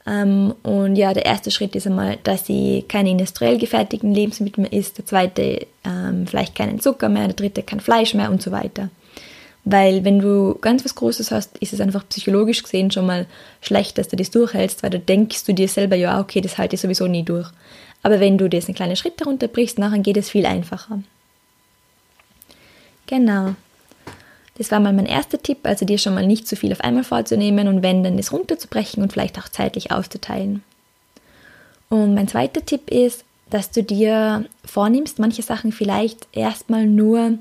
ähm, 0.09 0.55
und 0.63 0.97
ja, 0.97 1.13
der 1.13 1.27
erste 1.27 1.51
Schritt 1.51 1.77
ist 1.77 1.87
einmal, 1.87 2.19
dass 2.23 2.47
sie 2.47 2.85
keine 2.89 3.11
industriell 3.11 3.59
gefertigten 3.59 4.15
Lebensmittel 4.15 4.63
mehr 4.63 4.73
isst, 4.73 4.99
der 4.99 5.07
zweite 5.07 5.67
ähm, 5.85 6.27
vielleicht 6.27 6.55
keinen 6.55 6.81
Zucker 6.81 7.09
mehr, 7.09 7.27
der 7.27 7.35
dritte 7.35 7.63
kein 7.63 7.81
Fleisch 7.81 8.15
mehr 8.15 8.31
und 8.31 8.41
so 8.41 8.51
weiter. 8.51 8.89
Weil 9.71 10.03
wenn 10.03 10.19
du 10.19 10.57
ganz 10.63 10.83
was 10.83 10.95
Großes 10.95 11.31
hast, 11.31 11.59
ist 11.59 11.75
es 11.75 11.81
einfach 11.83 12.09
psychologisch 12.09 12.63
gesehen 12.63 12.91
schon 12.91 13.05
mal 13.05 13.27
schlecht, 13.61 13.99
dass 13.99 14.09
du 14.09 14.17
das 14.17 14.31
durchhältst, 14.31 14.83
weil 14.83 14.89
du 14.89 14.99
denkst 14.99 15.45
du 15.45 15.53
dir 15.53 15.69
selber, 15.69 15.95
ja, 15.95 16.21
okay, 16.21 16.41
das 16.41 16.57
halte 16.57 16.75
ich 16.75 16.81
sowieso 16.81 17.07
nie 17.07 17.23
durch. 17.23 17.51
Aber 18.03 18.19
wenn 18.19 18.39
du 18.39 18.49
das 18.49 18.67
in 18.67 18.75
kleine 18.75 18.97
Schritte 18.97 19.25
runterbrichst, 19.25 19.79
nachher 19.79 19.99
geht 19.99 20.17
es 20.17 20.31
viel 20.31 20.47
einfacher. 20.47 21.03
Genau. 23.09 23.57
Das 24.57 24.71
war 24.71 24.81
mal 24.81 24.95
mein 24.95 25.05
erster 25.05 25.43
Tipp, 25.43 25.59
also 25.65 25.85
dir 25.85 25.99
schon 25.99 26.15
mal 26.15 26.27
nicht 26.27 26.49
zu 26.49 26.57
viel 26.57 26.73
auf 26.73 26.81
einmal 26.81 27.05
vorzunehmen 27.05 27.69
und 27.69 27.83
wenn, 27.83 28.03
dann 28.03 28.17
das 28.17 28.33
runterzubrechen 28.33 29.03
und 29.03 29.13
vielleicht 29.13 29.39
auch 29.39 29.51
zeitlich 29.51 29.93
auszuteilen. 29.93 30.63
Und 31.91 32.15
mein 32.15 32.29
zweiter 32.29 32.65
Tipp 32.65 32.91
ist, 32.91 33.23
dass 33.51 33.71
du 33.71 33.83
dir 33.83 34.47
vornimmst, 34.65 35.19
manche 35.19 35.43
Sachen 35.43 35.73
vielleicht 35.73 36.27
erstmal 36.33 36.87
nur 36.87 37.39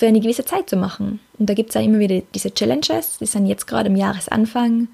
für 0.00 0.06
eine 0.06 0.20
gewisse 0.20 0.46
Zeit 0.46 0.70
zu 0.70 0.76
machen. 0.76 1.20
Und 1.38 1.50
da 1.50 1.52
gibt 1.52 1.68
es 1.68 1.74
ja 1.74 1.82
immer 1.82 1.98
wieder 1.98 2.22
diese 2.34 2.54
Challenges, 2.54 3.18
die 3.18 3.26
sind 3.26 3.44
jetzt 3.44 3.66
gerade 3.66 3.90
im 3.90 3.96
Jahresanfang 3.96 4.88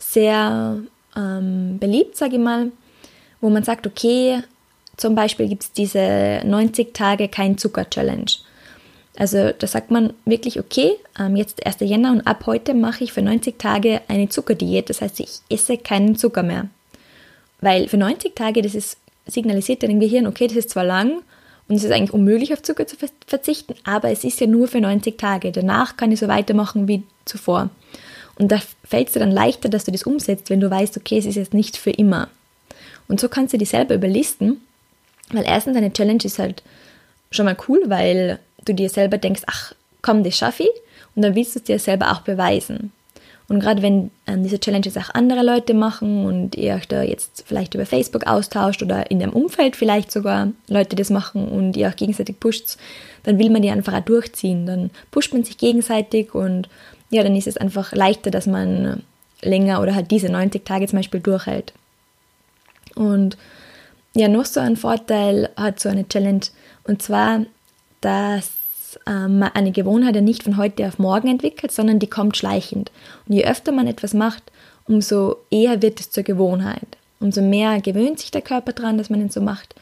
sehr 0.00 0.80
ähm, 1.16 1.78
beliebt, 1.78 2.16
sage 2.16 2.34
ich 2.34 2.42
mal, 2.42 2.72
wo 3.40 3.48
man 3.48 3.62
sagt, 3.62 3.86
okay, 3.86 4.42
zum 4.96 5.14
Beispiel 5.14 5.46
gibt 5.46 5.62
es 5.62 5.72
diese 5.72 6.40
90 6.44 6.92
Tage 6.92 7.28
kein 7.28 7.58
Zucker 7.58 7.88
Challenge. 7.88 8.26
Also 9.16 9.52
da 9.56 9.68
sagt 9.68 9.92
man 9.92 10.14
wirklich, 10.24 10.58
okay, 10.58 10.96
ähm, 11.16 11.36
jetzt 11.36 11.64
1. 11.64 11.76
Jänner 11.88 12.10
und 12.10 12.22
ab 12.22 12.42
heute 12.46 12.74
mache 12.74 13.04
ich 13.04 13.12
für 13.12 13.22
90 13.22 13.56
Tage 13.56 14.00
eine 14.08 14.30
Zuckerdiät. 14.30 14.90
Das 14.90 15.00
heißt, 15.00 15.20
ich 15.20 15.30
esse 15.48 15.78
keinen 15.78 16.16
Zucker 16.16 16.42
mehr. 16.42 16.66
Weil 17.60 17.86
für 17.86 17.98
90 17.98 18.34
Tage, 18.34 18.62
das 18.62 18.74
ist 18.74 18.98
signalisiert 19.26 19.84
deinem 19.84 20.00
Gehirn, 20.00 20.26
okay, 20.26 20.48
das 20.48 20.56
ist 20.56 20.70
zwar 20.70 20.84
lang 20.84 21.22
und 21.70 21.76
es 21.76 21.84
ist 21.84 21.92
eigentlich 21.92 22.12
unmöglich 22.12 22.52
auf 22.52 22.62
Zucker 22.62 22.84
zu 22.84 22.96
verzichten, 23.28 23.74
aber 23.84 24.10
es 24.10 24.24
ist 24.24 24.40
ja 24.40 24.48
nur 24.48 24.66
für 24.66 24.80
90 24.80 25.16
Tage. 25.16 25.52
Danach 25.52 25.96
kann 25.96 26.10
ich 26.10 26.18
so 26.18 26.26
weitermachen 26.26 26.88
wie 26.88 27.04
zuvor. 27.24 27.70
Und 28.34 28.50
da 28.50 28.60
fällt 28.82 29.06
es 29.06 29.12
dir 29.12 29.20
dann 29.20 29.30
leichter, 29.30 29.68
dass 29.68 29.84
du 29.84 29.92
das 29.92 30.02
umsetzt, 30.02 30.50
wenn 30.50 30.58
du 30.58 30.68
weißt, 30.68 30.96
okay, 30.96 31.18
es 31.18 31.26
ist 31.26 31.36
jetzt 31.36 31.54
nicht 31.54 31.76
für 31.76 31.92
immer. 31.92 32.28
Und 33.06 33.20
so 33.20 33.28
kannst 33.28 33.54
du 33.54 33.58
dich 33.58 33.68
selber 33.68 33.94
überlisten, 33.94 34.60
weil 35.30 35.44
erstens 35.46 35.76
eine 35.76 35.92
Challenge 35.92 36.24
ist 36.24 36.40
halt 36.40 36.64
schon 37.30 37.44
mal 37.44 37.56
cool, 37.68 37.84
weil 37.86 38.40
du 38.64 38.74
dir 38.74 38.90
selber 38.90 39.18
denkst, 39.18 39.42
ach 39.46 39.72
komm, 40.02 40.24
das 40.24 40.36
schaffe 40.36 40.64
ich. 40.64 40.72
Und 41.14 41.22
dann 41.22 41.36
willst 41.36 41.54
du 41.54 41.60
es 41.60 41.64
dir 41.66 41.78
selber 41.78 42.10
auch 42.10 42.22
beweisen. 42.22 42.90
Und 43.50 43.58
gerade 43.58 43.82
wenn 43.82 44.12
ähm, 44.28 44.44
diese 44.44 44.60
Challenges 44.60 44.96
auch 44.96 45.12
andere 45.12 45.42
Leute 45.42 45.74
machen 45.74 46.24
und 46.24 46.54
ihr 46.54 46.74
euch 46.74 46.86
da 46.86 47.02
jetzt 47.02 47.42
vielleicht 47.44 47.74
über 47.74 47.84
Facebook 47.84 48.28
austauscht 48.28 48.80
oder 48.80 49.10
in 49.10 49.18
dem 49.18 49.32
Umfeld 49.32 49.74
vielleicht 49.74 50.12
sogar 50.12 50.52
Leute 50.68 50.94
das 50.94 51.10
machen 51.10 51.48
und 51.48 51.76
ihr 51.76 51.88
auch 51.88 51.96
gegenseitig 51.96 52.38
pusht, 52.38 52.76
dann 53.24 53.40
will 53.40 53.50
man 53.50 53.62
die 53.62 53.70
einfach 53.70 53.92
auch 53.92 54.04
durchziehen. 54.04 54.66
Dann 54.66 54.90
pusht 55.10 55.32
man 55.32 55.42
sich 55.42 55.58
gegenseitig 55.58 56.32
und 56.32 56.68
ja, 57.10 57.24
dann 57.24 57.34
ist 57.34 57.48
es 57.48 57.56
einfach 57.56 57.90
leichter, 57.90 58.30
dass 58.30 58.46
man 58.46 59.02
länger 59.42 59.82
oder 59.82 59.96
halt 59.96 60.12
diese 60.12 60.28
90 60.28 60.64
Tage 60.64 60.86
zum 60.86 61.00
Beispiel 61.00 61.18
durchhält. 61.18 61.72
Und 62.94 63.36
ja, 64.14 64.28
noch 64.28 64.44
so 64.44 64.60
ein 64.60 64.76
Vorteil 64.76 65.50
hat 65.56 65.80
so 65.80 65.88
eine 65.88 66.06
Challenge 66.06 66.46
und 66.84 67.02
zwar 67.02 67.46
dass 68.00 68.52
ähm, 69.06 69.40
man 69.40 69.50
eine 69.54 69.72
Gewohnheit 69.72 70.14
ja 70.14 70.20
nicht 70.20 70.42
von 70.42 70.56
heute 70.56 70.86
auf 70.86 70.98
morgen 70.98 71.28
entwickelt, 71.28 71.72
sondern 71.72 71.98
die 71.98 72.08
kommt 72.08 72.36
schleichend. 72.36 72.90
Und 73.26 73.34
je 73.34 73.44
öfter 73.44 73.72
man 73.72 73.86
etwas 73.86 74.14
macht, 74.14 74.44
umso 74.86 75.36
eher 75.50 75.82
wird 75.82 76.00
es 76.00 76.10
zur 76.10 76.22
Gewohnheit. 76.22 76.86
Umso 77.20 77.42
mehr 77.42 77.80
gewöhnt 77.80 78.18
sich 78.18 78.30
der 78.30 78.42
Körper 78.42 78.72
daran, 78.72 78.98
dass 78.98 79.10
man 79.10 79.24
es 79.26 79.34
so 79.34 79.40
macht. 79.40 79.74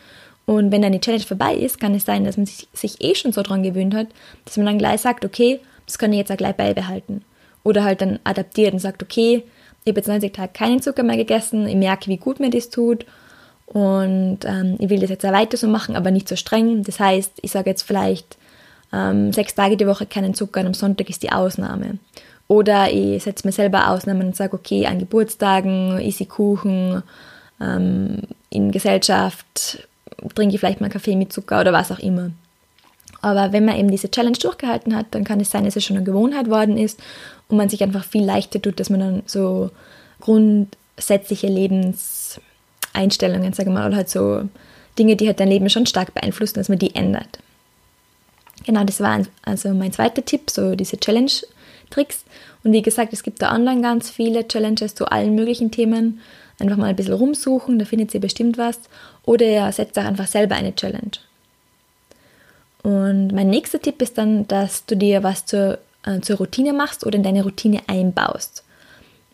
Und 0.47 0.73
wenn 0.73 0.83
dann 0.83 0.93
die 0.93 1.01
Challenge 1.01 1.25
vorbei 1.25 1.55
ist, 1.55 1.79
kann 1.79 1.95
es 1.95 2.05
sein, 2.05 2.25
dass 2.25 2.37
man 2.37 2.47
sich, 2.47 2.69
sich 2.73 3.03
eh 3.03 3.15
schon 3.15 3.33
so 3.33 3.43
dran 3.43 3.63
gewöhnt 3.63 3.95
hat, 3.95 4.09
dass 4.45 4.57
man 4.57 4.67
dann 4.67 4.79
gleich 4.79 5.01
sagt, 5.01 5.25
okay, 5.25 5.61
das 5.87 5.99
kann 5.99 6.13
ich 6.13 6.19
jetzt 6.19 6.33
auch 6.33 6.37
gleich 6.37 6.57
beibehalten. 6.57 7.23
Oder 7.65 7.85
halt 7.85 8.01
dann 8.01 8.19
adaptiert 8.25 8.73
und 8.73 8.79
sagt, 8.79 9.03
okay, 9.03 9.45
ich 9.85 9.91
habe 9.91 10.01
jetzt 10.01 10.09
90 10.09 10.33
Tage 10.33 10.53
keinen 10.53 10.83
Zucker 10.83 11.03
mehr 11.03 11.17
gegessen, 11.17 11.67
ich 11.67 11.77
merke, 11.77 12.09
wie 12.09 12.17
gut 12.17 12.41
mir 12.41 12.51
das 12.51 12.71
tut 12.71 13.05
und 13.67 14.39
ähm, 14.45 14.77
ich 14.79 14.89
will 14.89 15.01
das 15.01 15.11
jetzt 15.11 15.27
auch 15.27 15.33
weiter 15.33 15.57
so 15.57 15.69
machen, 15.69 15.95
aber 15.95 16.11
nicht 16.11 16.29
so 16.29 16.37
streng. 16.37 16.83
Das 16.85 16.99
heißt, 16.99 17.33
ich 17.43 17.51
sage 17.51 17.71
jetzt 17.71 17.83
vielleicht 17.83 18.39
ähm, 18.93 19.33
sechs 19.33 19.55
Tage 19.55 19.77
die 19.77 19.87
Woche 19.87 20.07
keinen 20.07 20.35
Zucker 20.35 20.61
und 20.61 20.67
am 20.67 20.75
Sonntag 20.75 21.11
ist 21.11 21.23
die 21.23 21.33
Ausnahme. 21.33 21.99
Oder 22.47 22.91
ich 22.91 23.23
setze 23.23 23.47
mir 23.47 23.53
selber 23.53 23.91
Ausnahmen 23.91 24.29
und 24.29 24.37
sage, 24.37 24.55
okay, 24.55 24.87
an 24.87 24.99
Geburtstagen 24.99 25.99
esse 25.99 26.23
ich 26.23 26.29
Kuchen, 26.29 27.03
ähm, 27.61 28.23
in 28.51 28.73
Gesellschaft 28.73 29.87
trinke 30.35 30.55
ich 30.55 30.61
vielleicht 30.61 30.81
mal 30.81 30.89
Kaffee 30.89 31.17
mit 31.17 31.33
Zucker 31.33 31.61
oder 31.61 31.73
was 31.73 31.93
auch 31.93 31.99
immer. 31.99 32.31
Aber 33.21 33.53
wenn 33.53 33.65
man 33.65 33.77
eben 33.77 33.91
diese 33.91 34.11
Challenge 34.11 34.39
durchgehalten 34.39 34.97
hat, 34.97 35.07
dann 35.11 35.25
kann 35.25 35.41
es 35.41 35.51
sein, 35.51 35.65
dass 35.65 35.77
es 35.77 35.85
schon 35.85 35.97
eine 35.97 36.05
Gewohnheit 36.05 36.49
worden 36.49 36.79
ist 36.79 37.01
und 37.49 37.57
man 37.57 37.69
sich 37.69 37.83
einfach 37.83 38.05
viel 38.05 38.25
leichter 38.25 38.63
tut, 38.63 38.79
dass 38.81 38.91
man 38.91 39.01
dann 39.01 39.23
so 39.27 39.71
grundsätzliche 40.21 41.49
Lebens 41.49 42.41
Einstellungen, 42.93 43.53
sage 43.53 43.69
ich 43.71 43.75
mal, 43.75 43.87
oder 43.87 43.97
halt 43.97 44.09
so 44.09 44.43
Dinge, 44.99 45.17
die 45.17 45.27
halt 45.27 45.41
dein 45.41 45.49
Leben 45.49 45.69
schon 45.69 45.87
stark 45.87 46.15
beeinflussen, 46.15 46.55
dass 46.55 46.69
man 46.69 46.79
die 46.79 46.95
ändert. 46.95 47.39
Genau, 48.69 48.85
das 48.85 49.01
war 49.01 49.25
also 49.47 49.71
mein 49.71 49.95
zweiter 49.95 50.23
Tipp, 50.23 50.51
so 50.51 50.75
diese 50.75 50.99
Challenge 50.99 51.31
Tricks. 51.89 52.27
Und 52.63 52.75
wie 52.75 52.83
gesagt, 52.83 53.15
es 53.15 53.23
gibt 53.23 53.41
da 53.41 53.55
online 53.55 53.81
ganz 53.81 54.11
viele 54.11 54.47
Challenges 54.47 54.95
zu 54.95 55.07
allen 55.07 55.35
möglichen 55.35 55.71
Themen. 55.71 56.21
Einfach 56.59 56.77
mal 56.77 56.89
ein 56.89 56.97
bisschen 56.97 57.15
rumsuchen, 57.15 57.79
da 57.79 57.87
findet 57.87 58.13
ihr 58.13 58.21
bestimmt 58.21 58.59
was. 58.59 58.79
Oder 59.25 59.47
ihr 59.47 59.73
setzt 59.73 59.99
auch 59.99 60.05
einfach 60.05 60.27
selber 60.27 60.55
eine 60.55 60.75
Challenge. 60.75 61.13
Und 62.83 63.29
mein 63.29 63.49
nächster 63.49 63.81
Tipp 63.81 64.03
ist 64.03 64.19
dann, 64.19 64.47
dass 64.49 64.85
du 64.85 64.99
dir 64.99 65.23
was 65.23 65.47
zur, 65.47 65.79
äh, 66.05 66.21
zur 66.21 66.37
Routine 66.37 66.75
machst 66.75 67.07
oder 67.07 67.17
in 67.17 67.23
deine 67.23 67.45
Routine 67.45 67.81
einbaust. 67.87 68.65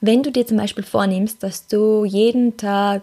Wenn 0.01 0.23
du 0.23 0.31
dir 0.31 0.47
zum 0.47 0.59
Beispiel 0.59 0.85
vornimmst, 0.85 1.43
dass 1.43 1.67
du 1.67 2.05
jeden 2.05 2.57
Tag 2.57 3.03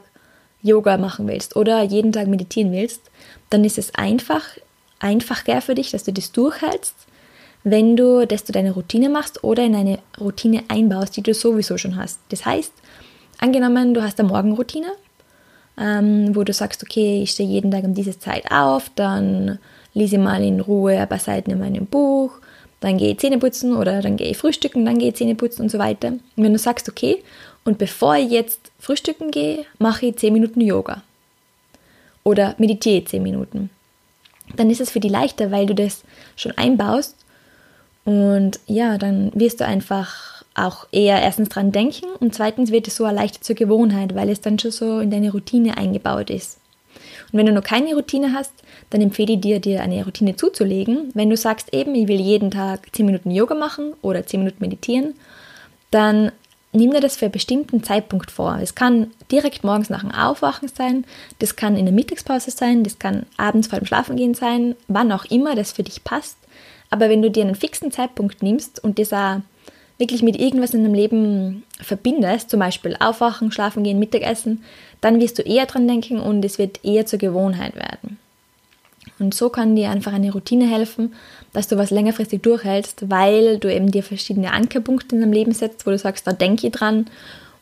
Yoga 0.62 0.96
machen 0.96 1.28
willst 1.28 1.58
oder 1.58 1.84
jeden 1.84 2.14
Tag 2.14 2.30
meditieren 2.30 2.72
willst, 2.72 3.02
dann 3.50 3.66
ist 3.66 3.78
es 3.78 3.94
einfach, 3.96 4.44
einfacher 5.02 5.62
für 5.62 5.76
dich, 5.76 5.92
dass 5.92 6.04
du 6.04 6.14
das 6.14 6.32
durchhältst, 6.32 6.96
wenn 7.64 7.96
du 7.96 8.26
das 8.26 8.46
zu 8.46 8.52
deiner 8.52 8.72
Routine 8.72 9.10
machst 9.10 9.44
oder 9.44 9.64
in 9.64 9.76
eine 9.76 10.00
Routine 10.20 10.64
einbaust, 10.68 11.16
die 11.16 11.22
du 11.22 11.34
sowieso 11.34 11.78
schon 11.78 11.96
hast. 11.96 12.20
Das 12.30 12.46
heißt, 12.46 12.74
angenommen, 13.40 13.94
du 13.94 14.02
hast 14.02 14.20
eine 14.20 14.30
Morgenroutine, 14.30 14.92
ähm, 15.78 16.36
wo 16.36 16.44
du 16.44 16.54
sagst, 16.54 16.84
okay, 16.84 17.22
ich 17.24 17.32
stehe 17.32 17.50
jeden 17.50 17.72
Tag 17.72 17.84
um 17.84 17.94
diese 17.94 18.18
Zeit 18.18 18.52
auf, 18.52 18.92
dann 18.96 19.60
lese 19.94 20.16
ich 20.16 20.22
mal 20.22 20.44
in 20.44 20.60
Ruhe 20.60 20.98
ein 20.98 21.10
paar 21.10 21.20
Seiten 21.20 21.52
in 21.52 21.60
meinem 21.60 21.86
Buch, 21.86 22.32
dann 22.80 22.98
gehe 22.98 23.12
ich 23.12 23.20
Zähne 23.20 23.38
putzen 23.38 23.76
oder 23.76 24.02
dann 24.02 24.18
gehe 24.18 24.30
ich 24.30 24.38
frühstücken, 24.38 24.86
dann 24.86 24.98
gehe 24.98 25.10
ich 25.10 25.16
Zähne 25.16 25.36
putzen 25.36 25.64
und 25.64 25.70
so 25.70 25.78
weiter. 25.78 26.08
Und 26.10 26.22
wenn 26.36 26.54
du 26.54 26.60
sagst, 26.60 26.90
okay, 26.90 27.24
und 27.64 27.78
bevor 27.78 28.16
ich 28.16 28.32
jetzt 28.32 28.72
frühstücken 28.80 29.32
gehe, 29.32 29.66
mache 29.78 30.08
ich 30.08 30.18
10 30.18 30.34
Minuten 30.34 30.62
Yoga 30.62 31.04
oder 32.24 32.56
meditiere 32.58 33.06
10 33.06 33.22
Minuten, 33.22 33.70
dann 34.56 34.70
ist 34.70 34.82
es 34.82 34.92
für 34.92 35.00
dich 35.00 35.12
leichter, 35.12 35.52
weil 35.52 35.66
du 35.66 35.76
das 35.76 36.04
schon 36.36 36.52
einbaust 36.58 37.16
und 38.04 38.60
ja, 38.68 38.98
dann 38.98 39.32
wirst 39.36 39.60
du 39.60 39.66
einfach 39.66 40.44
auch 40.54 40.88
eher 40.92 41.22
erstens 41.22 41.50
dran 41.50 41.72
denken 41.72 42.06
und 42.20 42.36
zweitens 42.36 42.72
wird 42.72 42.88
es 42.88 42.96
so 42.96 43.06
erleichtert 43.06 43.44
zur 43.44 43.56
Gewohnheit, 43.56 44.16
weil 44.16 44.30
es 44.30 44.42
dann 44.42 44.60
schon 44.60 44.72
so 44.72 45.00
in 45.00 45.12
deine 45.12 45.32
Routine 45.32 45.78
eingebaut 45.78 46.30
ist. 46.30 46.58
Und 47.32 47.40
wenn 47.40 47.46
du 47.46 47.54
noch 47.54 47.64
keine 47.64 47.96
Routine 47.96 48.34
hast, 48.34 48.52
dann 48.90 49.02
empfehle 49.02 49.34
ich 49.34 49.42
dir, 49.42 49.60
dir 49.60 49.82
eine 49.82 50.04
Routine 50.04 50.36
zuzulegen. 50.36 51.12
Wenn 51.14 51.30
du 51.30 51.38
sagst 51.38 51.74
eben, 51.74 51.96
ich 51.96 52.08
will 52.08 52.20
jeden 52.20 52.52
Tag 52.52 52.94
10 52.94 53.06
Minuten 53.06 53.32
Yoga 53.32 53.56
machen 53.56 53.94
oder 54.02 54.26
10 54.26 54.42
Minuten 54.42 54.62
meditieren, 54.62 55.14
dann 55.92 56.32
nimm 56.74 56.92
dir 56.92 57.02
das 57.02 57.18
für 57.18 57.26
einen 57.26 57.34
bestimmten 57.34 57.84
Zeitpunkt 57.84 58.32
vor. 58.32 58.58
Es 58.62 58.76
kann 58.76 59.12
direkt 59.32 59.64
morgens 59.64 59.90
nach 59.90 60.02
dem 60.02 60.12
Aufwachen 60.12 60.70
sein, 60.70 61.06
das 61.40 61.56
kann 61.56 61.76
in 61.76 61.86
der 61.86 61.94
Mittagspause 61.94 62.52
sein, 62.52 62.84
das 62.84 63.00
kann 63.00 63.26
abends 63.38 63.68
vor 63.68 63.80
dem 63.80 63.86
Schlafengehen 63.86 64.34
sein, 64.34 64.76
wann 64.88 65.12
auch 65.12 65.26
immer 65.26 65.56
das 65.56 65.72
für 65.72 65.84
dich 65.84 66.04
passt. 66.04 66.38
Aber 66.90 67.10
wenn 67.10 67.22
du 67.22 67.32
dir 67.32 67.44
einen 67.44 67.56
fixen 67.56 67.92
Zeitpunkt 67.92 68.44
nimmst 68.44 68.84
und 68.84 69.00
das 69.00 69.14
auch 69.14 69.38
wirklich 69.98 70.24
mit 70.24 70.40
irgendwas 70.40 70.74
in 70.74 70.84
deinem 70.84 70.96
Leben 70.96 71.64
verbindest, 71.80 72.50
zum 72.50 72.60
Beispiel 72.60 72.98
Aufwachen, 73.00 73.52
Schlafen 73.52 73.84
gehen, 73.84 74.00
Mittagessen, 74.00 74.64
dann 75.00 75.20
wirst 75.20 75.38
du 75.40 75.44
eher 75.44 75.68
dran 75.68 75.88
denken 75.88 76.20
und 76.20 76.44
es 76.44 76.58
wird 76.58 76.84
eher 76.84 77.06
zur 77.06 77.20
Gewohnheit 77.20 77.76
werden. 77.76 78.18
Und 79.22 79.36
so 79.36 79.50
kann 79.50 79.76
dir 79.76 79.92
einfach 79.92 80.14
eine 80.14 80.32
Routine 80.32 80.68
helfen, 80.68 81.14
dass 81.54 81.68
du 81.68 81.78
was 81.78 81.92
längerfristig 81.92 82.42
durchhältst, 82.42 83.12
weil 83.12 83.60
du 83.60 83.72
eben 83.72 83.92
dir 83.92 84.02
verschiedene 84.02 84.52
Ankerpunkte 84.52 85.16
in 85.16 85.22
deinem 85.22 85.32
Leben 85.32 85.52
setzt, 85.52 85.86
wo 85.86 85.92
du 85.92 85.98
sagst, 86.00 86.26
da 86.26 86.34
denke 86.34 86.66
ich 86.66 86.74
dran. 86.74 87.06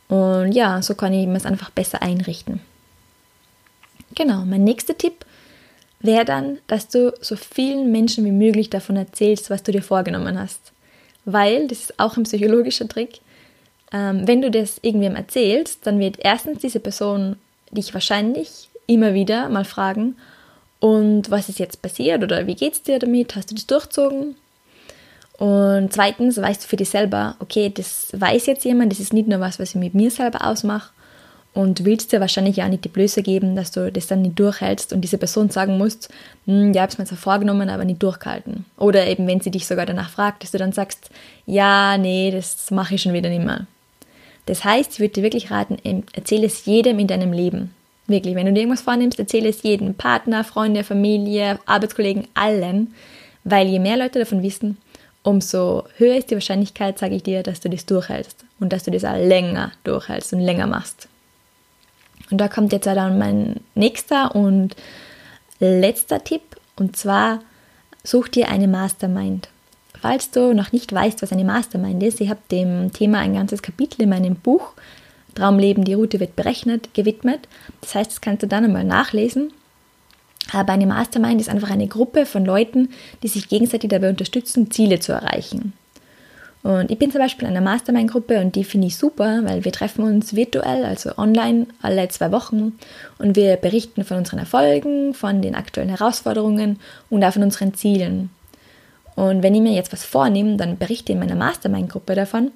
Und 0.08 0.54
ja, 0.54 0.82
so 0.82 0.96
kann 0.96 1.14
ich 1.14 1.28
es 1.28 1.46
einfach 1.46 1.70
besser 1.70 2.02
einrichten. 2.02 2.62
Genau, 4.16 4.46
mein 4.46 4.64
nächster 4.64 4.98
Tipp 4.98 5.26
wäre 6.00 6.24
dann, 6.24 6.60
dass 6.68 6.88
du 6.88 7.14
so 7.20 7.36
vielen 7.36 7.92
Menschen 7.92 8.24
wie 8.24 8.32
möglich 8.32 8.70
davon 8.70 8.96
erzählst, 8.96 9.50
was 9.50 9.62
du 9.62 9.74
dir 9.74 9.84
vorgenommen 9.84 10.40
hast. 10.40 10.72
Weil, 11.26 11.68
das 11.68 11.82
ist 11.82 12.00
auch 12.00 12.16
ein 12.16 12.24
psychologischer 12.24 12.88
Trick, 12.88 13.20
ähm, 13.92 14.26
wenn 14.26 14.42
du 14.42 14.50
das 14.50 14.80
irgendwem 14.82 15.18
erzählst, 15.18 15.86
dann 15.86 16.00
wird 16.00 16.16
erstens 16.20 16.60
diese 16.62 16.80
Person 16.80 17.36
dich 17.70 17.94
wahrscheinlich 17.94 18.70
immer 18.88 19.14
wieder 19.14 19.50
mal 19.50 19.66
fragen, 19.66 20.16
und 20.80 21.30
was 21.30 21.50
ist 21.50 21.60
jetzt 21.60 21.82
passiert 21.82 22.24
oder 22.24 22.48
wie 22.48 22.56
geht 22.56 22.74
es 22.74 22.84
dir 22.84 23.00
damit? 23.00 23.36
Hast 23.36 23.52
du 23.52 23.56
das 23.56 23.68
durchzogen? 23.68 24.36
Und 25.38 25.94
zweitens 25.94 26.38
weißt 26.38 26.64
du 26.64 26.68
für 26.68 26.76
dich 26.76 26.90
selber, 26.90 27.36
okay, 27.40 27.72
das 27.74 28.10
weiß 28.12 28.46
jetzt 28.46 28.66
jemand, 28.66 28.92
das 28.92 29.00
ist 29.00 29.14
nicht 29.14 29.28
nur 29.28 29.40
was, 29.40 29.60
was 29.60 29.70
ich 29.70 29.76
mit 29.76 29.94
mir 29.94 30.12
selber 30.12 30.46
ausmache, 30.46 30.92
und 31.54 31.84
willst 31.84 32.12
dir 32.12 32.20
wahrscheinlich 32.20 32.58
ja 32.58 32.70
nicht 32.70 32.86
die 32.86 32.90
Blöße 32.90 33.24
geben, 33.24 33.56
dass 33.56 33.72
du 33.72 33.92
das 33.92 34.08
dann 34.08 34.22
nicht 34.22 34.40
durchhältst 34.40 34.94
und 34.94 35.02
diese 35.02 35.18
Person 35.18 35.50
sagen 35.50 35.78
musst, 35.78 36.10
hm, 36.46 36.74
ja, 36.74 36.84
hab's 36.84 36.98
mir 36.98 37.06
zwar 37.06 37.18
vorgenommen, 37.18 37.70
aber 37.70 37.86
nicht 37.86 38.04
durchgehalten. 38.04 38.66
Oder 38.78 39.08
eben, 39.08 39.28
wenn 39.28 39.42
sie 39.42 39.52
dich 39.52 39.66
sogar 39.66 39.86
danach 39.86 40.10
fragt, 40.10 40.44
dass 40.44 40.52
du 40.52 40.58
dann 40.58 40.74
sagst, 40.74 41.10
ja, 41.46 41.98
nee, 41.98 42.32
das 42.32 42.70
mache 42.72 42.96
ich 42.96 43.02
schon 43.02 43.14
wieder 43.14 43.30
nicht 43.30 43.44
mehr. 43.44 43.66
Das 44.46 44.64
heißt, 44.64 44.94
ich 44.94 45.00
würde 45.00 45.16
dir 45.16 45.24
wirklich 45.24 45.52
raten, 45.52 45.78
erzähle 46.14 46.46
es 46.46 46.66
jedem 46.66 47.00
in 47.00 47.08
deinem 47.08 47.34
Leben. 47.34 47.74
Wirklich, 48.10 48.34
wenn 48.36 48.48
du 48.48 48.54
dir 48.54 48.62
irgendwas 48.62 48.82
vornimmst, 48.82 49.20
erzähle 49.20 49.50
es 49.50 49.62
jedem, 49.62 49.94
Partner, 49.94 50.44
Freunde, 50.44 50.84
Familie, 50.84 51.60
Arbeitskollegen, 51.68 52.28
allen, 52.34 52.94
weil 53.44 53.68
je 53.68 53.78
mehr 53.78 53.98
Leute 53.98 54.18
davon 54.18 54.42
wissen, 54.42 54.78
umso 55.22 55.84
höher 55.98 56.18
ist 56.18 56.32
die 56.32 56.36
Wahrscheinlichkeit, 56.36 56.98
sage 56.98 57.16
ich 57.16 57.24
dir, 57.24 57.44
dass 57.44 57.60
du 57.60 57.70
das 57.70 57.86
durchhältst 57.86 58.46
und 58.60 58.74
dass 58.74 58.84
du 58.84 58.90
das 58.90 59.06
auch 59.06 59.16
länger 59.16 59.72
durchhältst 59.84 60.34
und 60.34 60.40
länger 60.40 60.66
machst. 60.66 61.08
Und 62.32 62.40
da 62.40 62.48
kommt 62.48 62.74
jetzt 62.74 62.88
dann 62.88 63.20
mein 63.20 63.58
nächster 63.76 64.36
und 64.36 64.76
letzter 65.60 66.24
Tipp 66.24 66.42
und 66.78 66.98
zwar 66.98 67.42
such 68.04 68.30
dir 68.30 68.50
eine 68.50 68.68
Mastermind. 68.68 69.50
Falls 70.02 70.32
du 70.32 70.54
noch 70.54 70.72
nicht 70.72 70.92
weißt, 70.92 71.22
was 71.22 71.32
eine 71.32 71.44
Mastermind 71.44 72.02
ist, 72.02 72.22
ich 72.22 72.30
habe 72.30 72.40
dem 72.50 72.92
Thema 72.92 73.20
ein 73.20 73.36
ganzes 73.36 73.62
Kapitel 73.62 74.02
in 74.02 74.10
meinem 74.10 74.36
Buch 74.36 74.74
Traumleben, 75.40 75.86
die 75.86 75.94
Route 75.94 76.20
wird 76.20 76.36
berechnet, 76.36 76.94
gewidmet. 76.94 77.48
Das 77.82 77.96
heißt, 77.96 78.12
das 78.12 78.22
kannst 78.22 78.44
du 78.44 78.48
dann 78.48 78.66
einmal 78.66 78.84
nachlesen. 78.84 79.54
Aber 80.52 80.74
eine 80.74 80.88
Mastermind 80.88 81.40
ist 81.40 81.50
einfach 81.50 81.70
eine 81.70 81.88
Gruppe 81.88 82.26
von 82.26 82.44
Leuten, 82.44 82.90
die 83.24 83.28
sich 83.28 83.48
gegenseitig 83.48 83.90
dabei 83.90 84.10
unterstützen, 84.10 84.72
Ziele 84.72 85.00
zu 85.00 85.14
erreichen. 85.14 85.74
Und 86.62 86.92
ich 86.92 87.00
bin 87.00 87.10
zum 87.10 87.22
Beispiel 87.22 87.48
in 87.48 87.56
einer 87.56 87.64
Mastermind-Gruppe 87.64 88.42
und 88.42 88.56
die 88.56 88.66
finde 88.66 88.88
ich 88.88 88.98
super, 88.98 89.42
weil 89.46 89.64
wir 89.64 89.72
treffen 89.72 90.04
uns 90.04 90.36
virtuell, 90.36 90.84
also 90.84 91.18
online, 91.18 91.68
alle 91.82 92.06
zwei 92.10 92.34
Wochen 92.34 92.78
und 93.18 93.38
wir 93.38 93.56
berichten 93.56 94.04
von 94.04 94.18
unseren 94.18 94.40
Erfolgen, 94.40 95.14
von 95.14 95.42
den 95.42 95.56
aktuellen 95.56 95.90
Herausforderungen 95.90 96.80
und 97.10 97.24
auch 97.24 97.32
von 97.32 97.44
unseren 97.44 97.76
Zielen. 97.76 98.30
Und 99.16 99.42
wenn 99.42 99.56
ich 99.56 99.62
mir 99.62 99.74
jetzt 99.74 99.94
was 99.94 100.04
vornehme, 100.04 100.58
dann 100.58 100.78
berichte 100.78 101.14
ich 101.14 101.16
in 101.16 101.20
meiner 101.20 101.36
Mastermind-Gruppe 101.36 102.16
davon. 102.16 102.52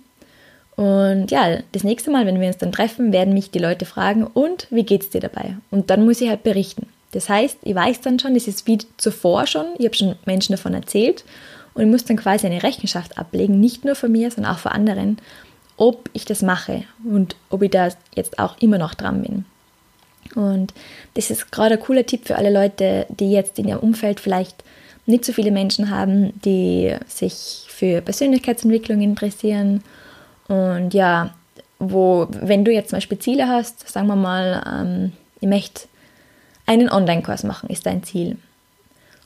Und 0.76 1.30
ja, 1.30 1.60
das 1.72 1.84
nächste 1.84 2.10
Mal, 2.10 2.26
wenn 2.26 2.40
wir 2.40 2.48
uns 2.48 2.58
dann 2.58 2.72
treffen, 2.72 3.14
werden 3.14 3.34
mich 3.34 3.52
die 3.52 3.60
Leute 3.60 3.86
fragen, 3.86 4.26
und 4.26 4.68
wie 4.72 4.84
geht's 4.84 5.10
dir 5.10 5.22
dabei? 5.22 5.58
Und 5.70 5.90
dann 5.90 6.06
muss 6.06 6.22
ich 6.22 6.30
halt 6.30 6.44
berichten. 6.44 6.88
Das 7.12 7.30
heißt, 7.30 7.60
ich 7.62 7.76
weiß 7.76 8.02
dann 8.02 8.18
schon, 8.20 8.34
das 8.34 8.48
ist 8.48 8.66
wie 8.66 8.80
zuvor 8.98 9.46
schon, 9.46 9.66
ich 9.78 9.86
habe 9.86 9.96
schon 9.96 10.16
Menschen 10.26 10.54
davon 10.54 10.74
erzählt 10.74 11.24
und 11.76 11.84
ich 11.84 11.90
muss 11.90 12.06
dann 12.06 12.18
quasi 12.18 12.48
eine 12.48 12.64
Rechenschaft 12.64 13.20
ablegen, 13.20 13.60
nicht 13.60 13.86
nur 13.86 13.96
von 13.96 14.12
mir, 14.12 14.32
sondern 14.32 14.54
auch 14.54 14.60
von 14.60 14.72
anderen, 14.72 15.18
ob 15.78 16.10
ich 16.14 16.26
das 16.26 16.42
mache 16.42 16.86
und 17.08 17.36
ob 17.52 17.62
ich 17.62 17.70
da 17.70 17.90
jetzt 18.16 18.40
auch 18.40 18.58
immer 18.60 18.80
noch 18.80 18.96
dran 18.96 19.22
bin. 19.22 19.46
Und 20.36 20.74
das 21.14 21.30
ist 21.30 21.52
gerade 21.52 21.76
ein 21.76 21.82
cooler 21.82 22.06
Tipp 22.06 22.26
für 22.26 22.36
alle 22.36 22.52
Leute, 22.52 23.06
die 23.10 23.32
jetzt 23.32 23.60
in 23.60 23.68
ihrem 23.68 23.80
Umfeld 23.80 24.20
vielleicht 24.20 24.64
nicht 25.06 25.26
so 25.26 25.34
viele 25.34 25.52
Menschen 25.52 25.90
haben, 25.90 26.34
die 26.42 26.96
sich 27.08 27.66
für 27.68 28.02
Persönlichkeitsentwicklung 28.02 29.02
interessieren. 29.02 29.84
Und 30.54 30.94
ja, 30.94 31.34
wo, 31.80 32.28
wenn 32.30 32.64
du 32.64 32.72
jetzt 32.72 32.90
zum 32.90 32.98
Beispiel 32.98 33.20
Ziele 33.20 33.48
hast, 33.48 33.90
sagen 33.90 34.08
wir 34.08 34.16
mal, 34.16 34.64
ähm, 34.68 35.12
ich 35.40 35.48
möchte 35.48 35.88
einen 36.66 36.90
Online-Kurs 36.90 37.44
machen, 37.44 37.70
ist 37.70 37.86
dein 37.86 38.04
Ziel. 38.04 38.38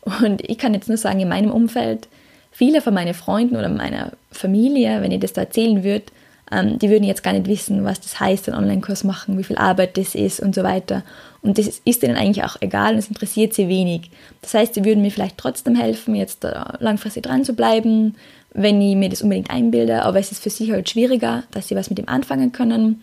Und 0.01 0.41
ich 0.49 0.57
kann 0.57 0.73
jetzt 0.73 0.87
nur 0.87 0.97
sagen, 0.97 1.19
in 1.19 1.27
meinem 1.27 1.51
Umfeld 1.51 2.07
viele 2.51 2.81
von 2.81 2.93
meinen 2.93 3.13
Freunden 3.13 3.57
oder 3.57 3.69
meiner 3.69 4.13
Familie, 4.31 5.01
wenn 5.01 5.11
ich 5.11 5.19
das 5.19 5.33
da 5.33 5.41
erzählen 5.41 5.83
würde, 5.83 6.05
ähm, 6.49 6.79
die 6.79 6.89
würden 6.89 7.03
jetzt 7.03 7.23
gar 7.23 7.33
nicht 7.33 7.47
wissen, 7.47 7.83
was 7.83 7.99
das 7.99 8.19
heißt, 8.19 8.47
einen 8.47 8.57
Online-Kurs 8.57 9.03
machen, 9.03 9.37
wie 9.37 9.43
viel 9.43 9.57
Arbeit 9.57 9.97
das 9.97 10.15
ist 10.15 10.39
und 10.39 10.55
so 10.55 10.63
weiter. 10.63 11.03
Und 11.41 11.57
das 11.57 11.81
ist 11.83 12.03
ihnen 12.03 12.15
eigentlich 12.15 12.45
auch 12.45 12.55
egal 12.61 12.93
und 12.93 12.99
es 12.99 13.09
interessiert 13.09 13.53
sie 13.53 13.67
wenig. 13.67 14.09
Das 14.41 14.53
heißt, 14.53 14.75
sie 14.75 14.85
würden 14.85 15.01
mir 15.01 15.11
vielleicht 15.11 15.37
trotzdem 15.37 15.75
helfen, 15.75 16.15
jetzt 16.15 16.47
langfristig 16.79 17.23
dran 17.23 17.43
zu 17.43 17.53
bleiben, 17.53 18.15
wenn 18.53 18.81
ich 18.81 18.95
mir 18.95 19.09
das 19.09 19.21
unbedingt 19.21 19.49
einbilde, 19.49 20.03
aber 20.03 20.19
es 20.19 20.31
ist 20.31 20.43
für 20.43 20.49
sie 20.49 20.71
halt 20.71 20.89
schwieriger, 20.89 21.43
dass 21.51 21.67
sie 21.67 21.75
was 21.75 21.89
mit 21.89 21.97
dem 21.97 22.09
anfangen 22.09 22.51
können. 22.51 23.01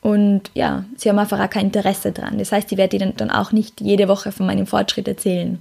Und 0.00 0.50
ja, 0.54 0.84
sie 0.96 1.08
haben 1.08 1.18
einfach 1.18 1.40
auch 1.40 1.50
kein 1.50 1.66
Interesse 1.66 2.12
dran. 2.12 2.38
Das 2.38 2.52
heißt, 2.52 2.70
ich 2.72 2.78
werde 2.78 2.96
ihnen 2.96 3.14
dann 3.16 3.30
auch 3.30 3.52
nicht 3.52 3.80
jede 3.80 4.08
Woche 4.08 4.32
von 4.32 4.46
meinem 4.46 4.66
Fortschritt 4.66 5.06
erzählen. 5.06 5.60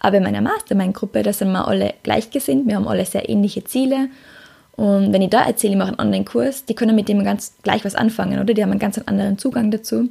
Aber 0.00 0.16
in 0.16 0.22
meiner 0.22 0.40
Mastermind-Gruppe, 0.40 1.22
da 1.22 1.32
sind 1.32 1.52
wir 1.52 1.66
alle 1.66 1.94
gleichgesinnt, 2.02 2.66
wir 2.66 2.76
haben 2.76 2.88
alle 2.88 3.04
sehr 3.04 3.28
ähnliche 3.28 3.64
Ziele. 3.64 4.08
Und 4.72 5.12
wenn 5.12 5.22
ich 5.22 5.30
da 5.30 5.44
erzähle, 5.44 5.72
ich 5.72 5.78
mache 5.78 5.90
einen 5.90 6.00
Online-Kurs, 6.00 6.64
die 6.64 6.74
können 6.74 6.94
mit 6.94 7.08
dem 7.08 7.24
ganz 7.24 7.54
gleich 7.62 7.84
was 7.84 7.96
anfangen, 7.96 8.40
oder? 8.40 8.54
Die 8.54 8.62
haben 8.62 8.70
einen 8.70 8.80
ganz 8.80 8.98
anderen 8.98 9.38
Zugang 9.38 9.70
dazu. 9.70 10.08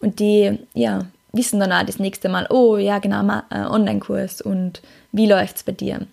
Und 0.00 0.18
die, 0.18 0.58
ja, 0.74 1.06
wissen 1.32 1.60
dann 1.60 1.72
auch 1.72 1.84
das 1.84 1.98
nächste 1.98 2.28
Mal, 2.28 2.46
oh 2.50 2.76
ja, 2.76 2.98
genau, 2.98 3.22
äh, 3.50 3.60
Online-Kurs 3.60 4.40
und 4.40 4.82
wie 5.12 5.26
läuft 5.26 5.56
es 5.56 5.62
bei 5.62 5.72
dir? 5.72 6.06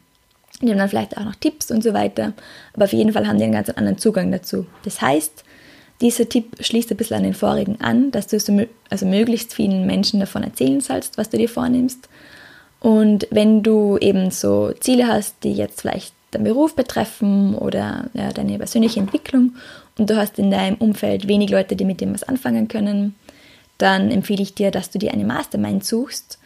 Die 0.61 0.69
haben 0.69 0.77
dann 0.77 0.89
vielleicht 0.89 1.17
auch 1.17 1.25
noch 1.25 1.35
Tipps 1.35 1.69
und 1.71 1.83
so 1.83 1.93
weiter. 1.93 2.33
Aber 2.73 2.85
auf 2.85 2.93
jeden 2.93 3.13
Fall 3.13 3.27
haben 3.27 3.37
die 3.37 3.43
einen 3.43 3.53
ganz 3.53 3.69
anderen 3.69 3.97
Zugang 3.97 4.31
dazu. 4.31 4.65
Das 4.83 5.01
heißt, 5.01 5.43
dieser 6.01 6.29
Tipp 6.29 6.55
schließt 6.59 6.91
ein 6.91 6.97
bisschen 6.97 7.17
an 7.17 7.23
den 7.23 7.33
vorigen 7.33 7.79
an, 7.81 8.11
dass 8.11 8.27
du 8.27 8.39
so, 8.39 8.65
also 8.89 9.05
möglichst 9.05 9.53
vielen 9.53 9.85
Menschen 9.85 10.19
davon 10.19 10.43
erzählen 10.43 10.81
sollst, 10.81 11.17
was 11.17 11.29
du 11.29 11.37
dir 11.37 11.49
vornimmst. 11.49 12.09
Und 12.79 13.27
wenn 13.31 13.63
du 13.63 13.97
eben 13.97 14.31
so 14.31 14.71
Ziele 14.79 15.07
hast, 15.07 15.43
die 15.43 15.53
jetzt 15.53 15.81
vielleicht 15.81 16.13
deinen 16.31 16.43
Beruf 16.43 16.75
betreffen 16.75 17.55
oder 17.55 18.09
ja, 18.13 18.31
deine 18.31 18.57
persönliche 18.57 18.99
Entwicklung 18.99 19.55
und 19.97 20.09
du 20.09 20.17
hast 20.17 20.37
in 20.37 20.51
deinem 20.51 20.75
Umfeld 20.75 21.27
wenig 21.27 21.49
Leute, 21.49 21.75
die 21.75 21.85
mit 21.85 22.01
dem 22.01 22.13
was 22.13 22.23
anfangen 22.23 22.67
können, 22.67 23.15
dann 23.77 24.11
empfehle 24.11 24.43
ich 24.43 24.53
dir, 24.53 24.71
dass 24.71 24.89
du 24.89 24.99
dir 24.99 25.13
eine 25.13 25.25
Mastermind 25.25 25.85
suchst 25.85 26.39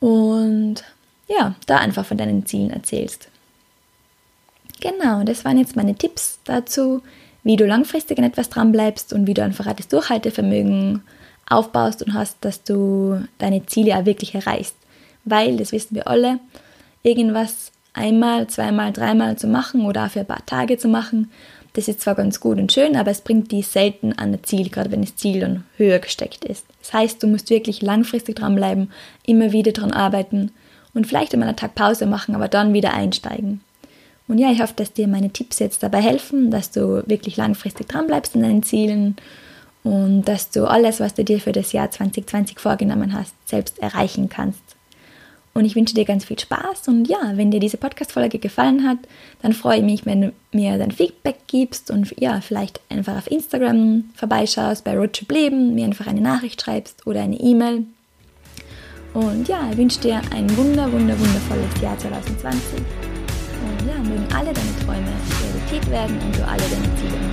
und 0.00 0.84
ja, 1.28 1.54
da 1.66 1.78
einfach 1.78 2.04
von 2.04 2.18
deinen 2.18 2.46
Zielen 2.46 2.70
erzählst. 2.70 3.28
Genau, 4.80 5.22
das 5.24 5.44
waren 5.44 5.58
jetzt 5.58 5.76
meine 5.76 5.94
Tipps 5.94 6.38
dazu, 6.44 7.02
wie 7.42 7.56
du 7.56 7.66
langfristig 7.66 8.18
an 8.18 8.24
etwas 8.24 8.50
dranbleibst 8.50 9.12
und 9.12 9.26
wie 9.26 9.34
du 9.34 9.42
einfach 9.42 9.72
das 9.72 9.88
Durchhaltevermögen 9.88 11.02
aufbaust 11.48 12.02
und 12.02 12.14
hast, 12.14 12.38
dass 12.44 12.64
du 12.64 13.22
deine 13.38 13.66
Ziele 13.66 13.96
auch 13.96 14.06
wirklich 14.06 14.34
erreichst. 14.34 14.76
Weil, 15.24 15.56
das 15.56 15.72
wissen 15.72 15.94
wir 15.94 16.08
alle, 16.08 16.40
irgendwas 17.02 17.72
einmal, 17.92 18.46
zweimal, 18.48 18.92
dreimal 18.92 19.36
zu 19.36 19.46
machen 19.46 19.86
oder 19.86 20.06
auch 20.06 20.10
für 20.10 20.20
ein 20.20 20.26
paar 20.26 20.44
Tage 20.44 20.78
zu 20.78 20.88
machen, 20.88 21.30
das 21.74 21.88
ist 21.88 22.00
zwar 22.00 22.14
ganz 22.14 22.38
gut 22.40 22.58
und 22.58 22.72
schön, 22.72 22.96
aber 22.96 23.10
es 23.10 23.20
bringt 23.20 23.50
die 23.50 23.62
selten 23.62 24.12
an 24.12 24.32
das 24.32 24.42
Ziel, 24.42 24.68
gerade 24.68 24.92
wenn 24.92 25.02
das 25.02 25.16
Ziel 25.16 25.40
dann 25.40 25.64
höher 25.76 25.98
gesteckt 25.98 26.44
ist. 26.44 26.64
Das 26.80 26.92
heißt, 26.92 27.22
du 27.22 27.26
musst 27.26 27.50
wirklich 27.50 27.82
langfristig 27.82 28.36
dranbleiben, 28.36 28.92
immer 29.24 29.50
wieder 29.52 29.72
dran 29.72 29.90
arbeiten 29.90 30.52
und 30.94 31.06
vielleicht 31.06 31.34
einmal 31.34 31.48
einen 31.48 31.56
Tag 31.56 31.74
Pause 31.74 32.06
machen, 32.06 32.34
aber 32.34 32.48
dann 32.48 32.72
wieder 32.72 32.94
einsteigen. 32.94 33.60
Und 34.26 34.38
ja, 34.38 34.50
ich 34.50 34.62
hoffe, 34.62 34.74
dass 34.76 34.92
dir 34.92 35.06
meine 35.06 35.30
Tipps 35.30 35.58
jetzt 35.58 35.82
dabei 35.82 36.00
helfen, 36.00 36.50
dass 36.50 36.70
du 36.70 37.02
wirklich 37.06 37.36
langfristig 37.36 37.88
dranbleibst 37.88 38.34
in 38.34 38.42
deinen 38.42 38.62
Zielen 38.62 39.16
und 39.82 40.22
dass 40.22 40.50
du 40.50 40.64
alles, 40.64 40.98
was 41.00 41.14
du 41.14 41.24
dir 41.24 41.40
für 41.40 41.52
das 41.52 41.72
Jahr 41.72 41.90
2020 41.90 42.58
vorgenommen 42.58 43.12
hast, 43.12 43.34
selbst 43.46 43.78
erreichen 43.80 44.30
kannst. 44.30 44.62
Und 45.52 45.66
ich 45.66 45.76
wünsche 45.76 45.94
dir 45.94 46.04
ganz 46.04 46.24
viel 46.24 46.38
Spaß. 46.38 46.88
Und 46.88 47.06
ja, 47.06 47.32
wenn 47.34 47.52
dir 47.52 47.60
diese 47.60 47.76
Podcast-Folge 47.76 48.40
gefallen 48.40 48.88
hat, 48.88 48.98
dann 49.40 49.52
freue 49.52 49.78
ich 49.78 49.84
mich, 49.84 50.04
wenn 50.04 50.20
du 50.20 50.32
mir 50.52 50.78
dein 50.78 50.90
Feedback 50.90 51.36
gibst 51.46 51.92
und 51.92 52.12
ja, 52.18 52.40
vielleicht 52.40 52.80
einfach 52.88 53.16
auf 53.16 53.30
Instagram 53.30 54.10
vorbeischaust, 54.16 54.82
bei 54.82 54.96
Roadtrip 54.96 55.30
Leben, 55.30 55.74
mir 55.74 55.84
einfach 55.84 56.08
eine 56.08 56.22
Nachricht 56.22 56.60
schreibst 56.60 57.06
oder 57.06 57.22
eine 57.22 57.38
E-Mail. 57.38 57.84
Und 59.14 59.46
ja, 59.46 59.68
ich 59.70 59.76
wünsche 59.76 60.00
dir 60.00 60.20
ein 60.32 60.44
wunder, 60.56 60.90
wunder, 60.90 61.18
wundervolles 61.18 61.80
Jahr 61.80 61.96
2020. 61.96 62.80
Und 62.80 63.88
ja, 63.88 63.96
mögen 64.02 64.26
alle 64.34 64.52
deine 64.52 64.76
Träume 64.84 65.06
Realität 65.40 65.88
werden 65.90 66.18
und 66.18 66.36
du 66.36 66.44
alle 66.44 66.62
deine 66.62 66.94
Ziele 66.96 67.23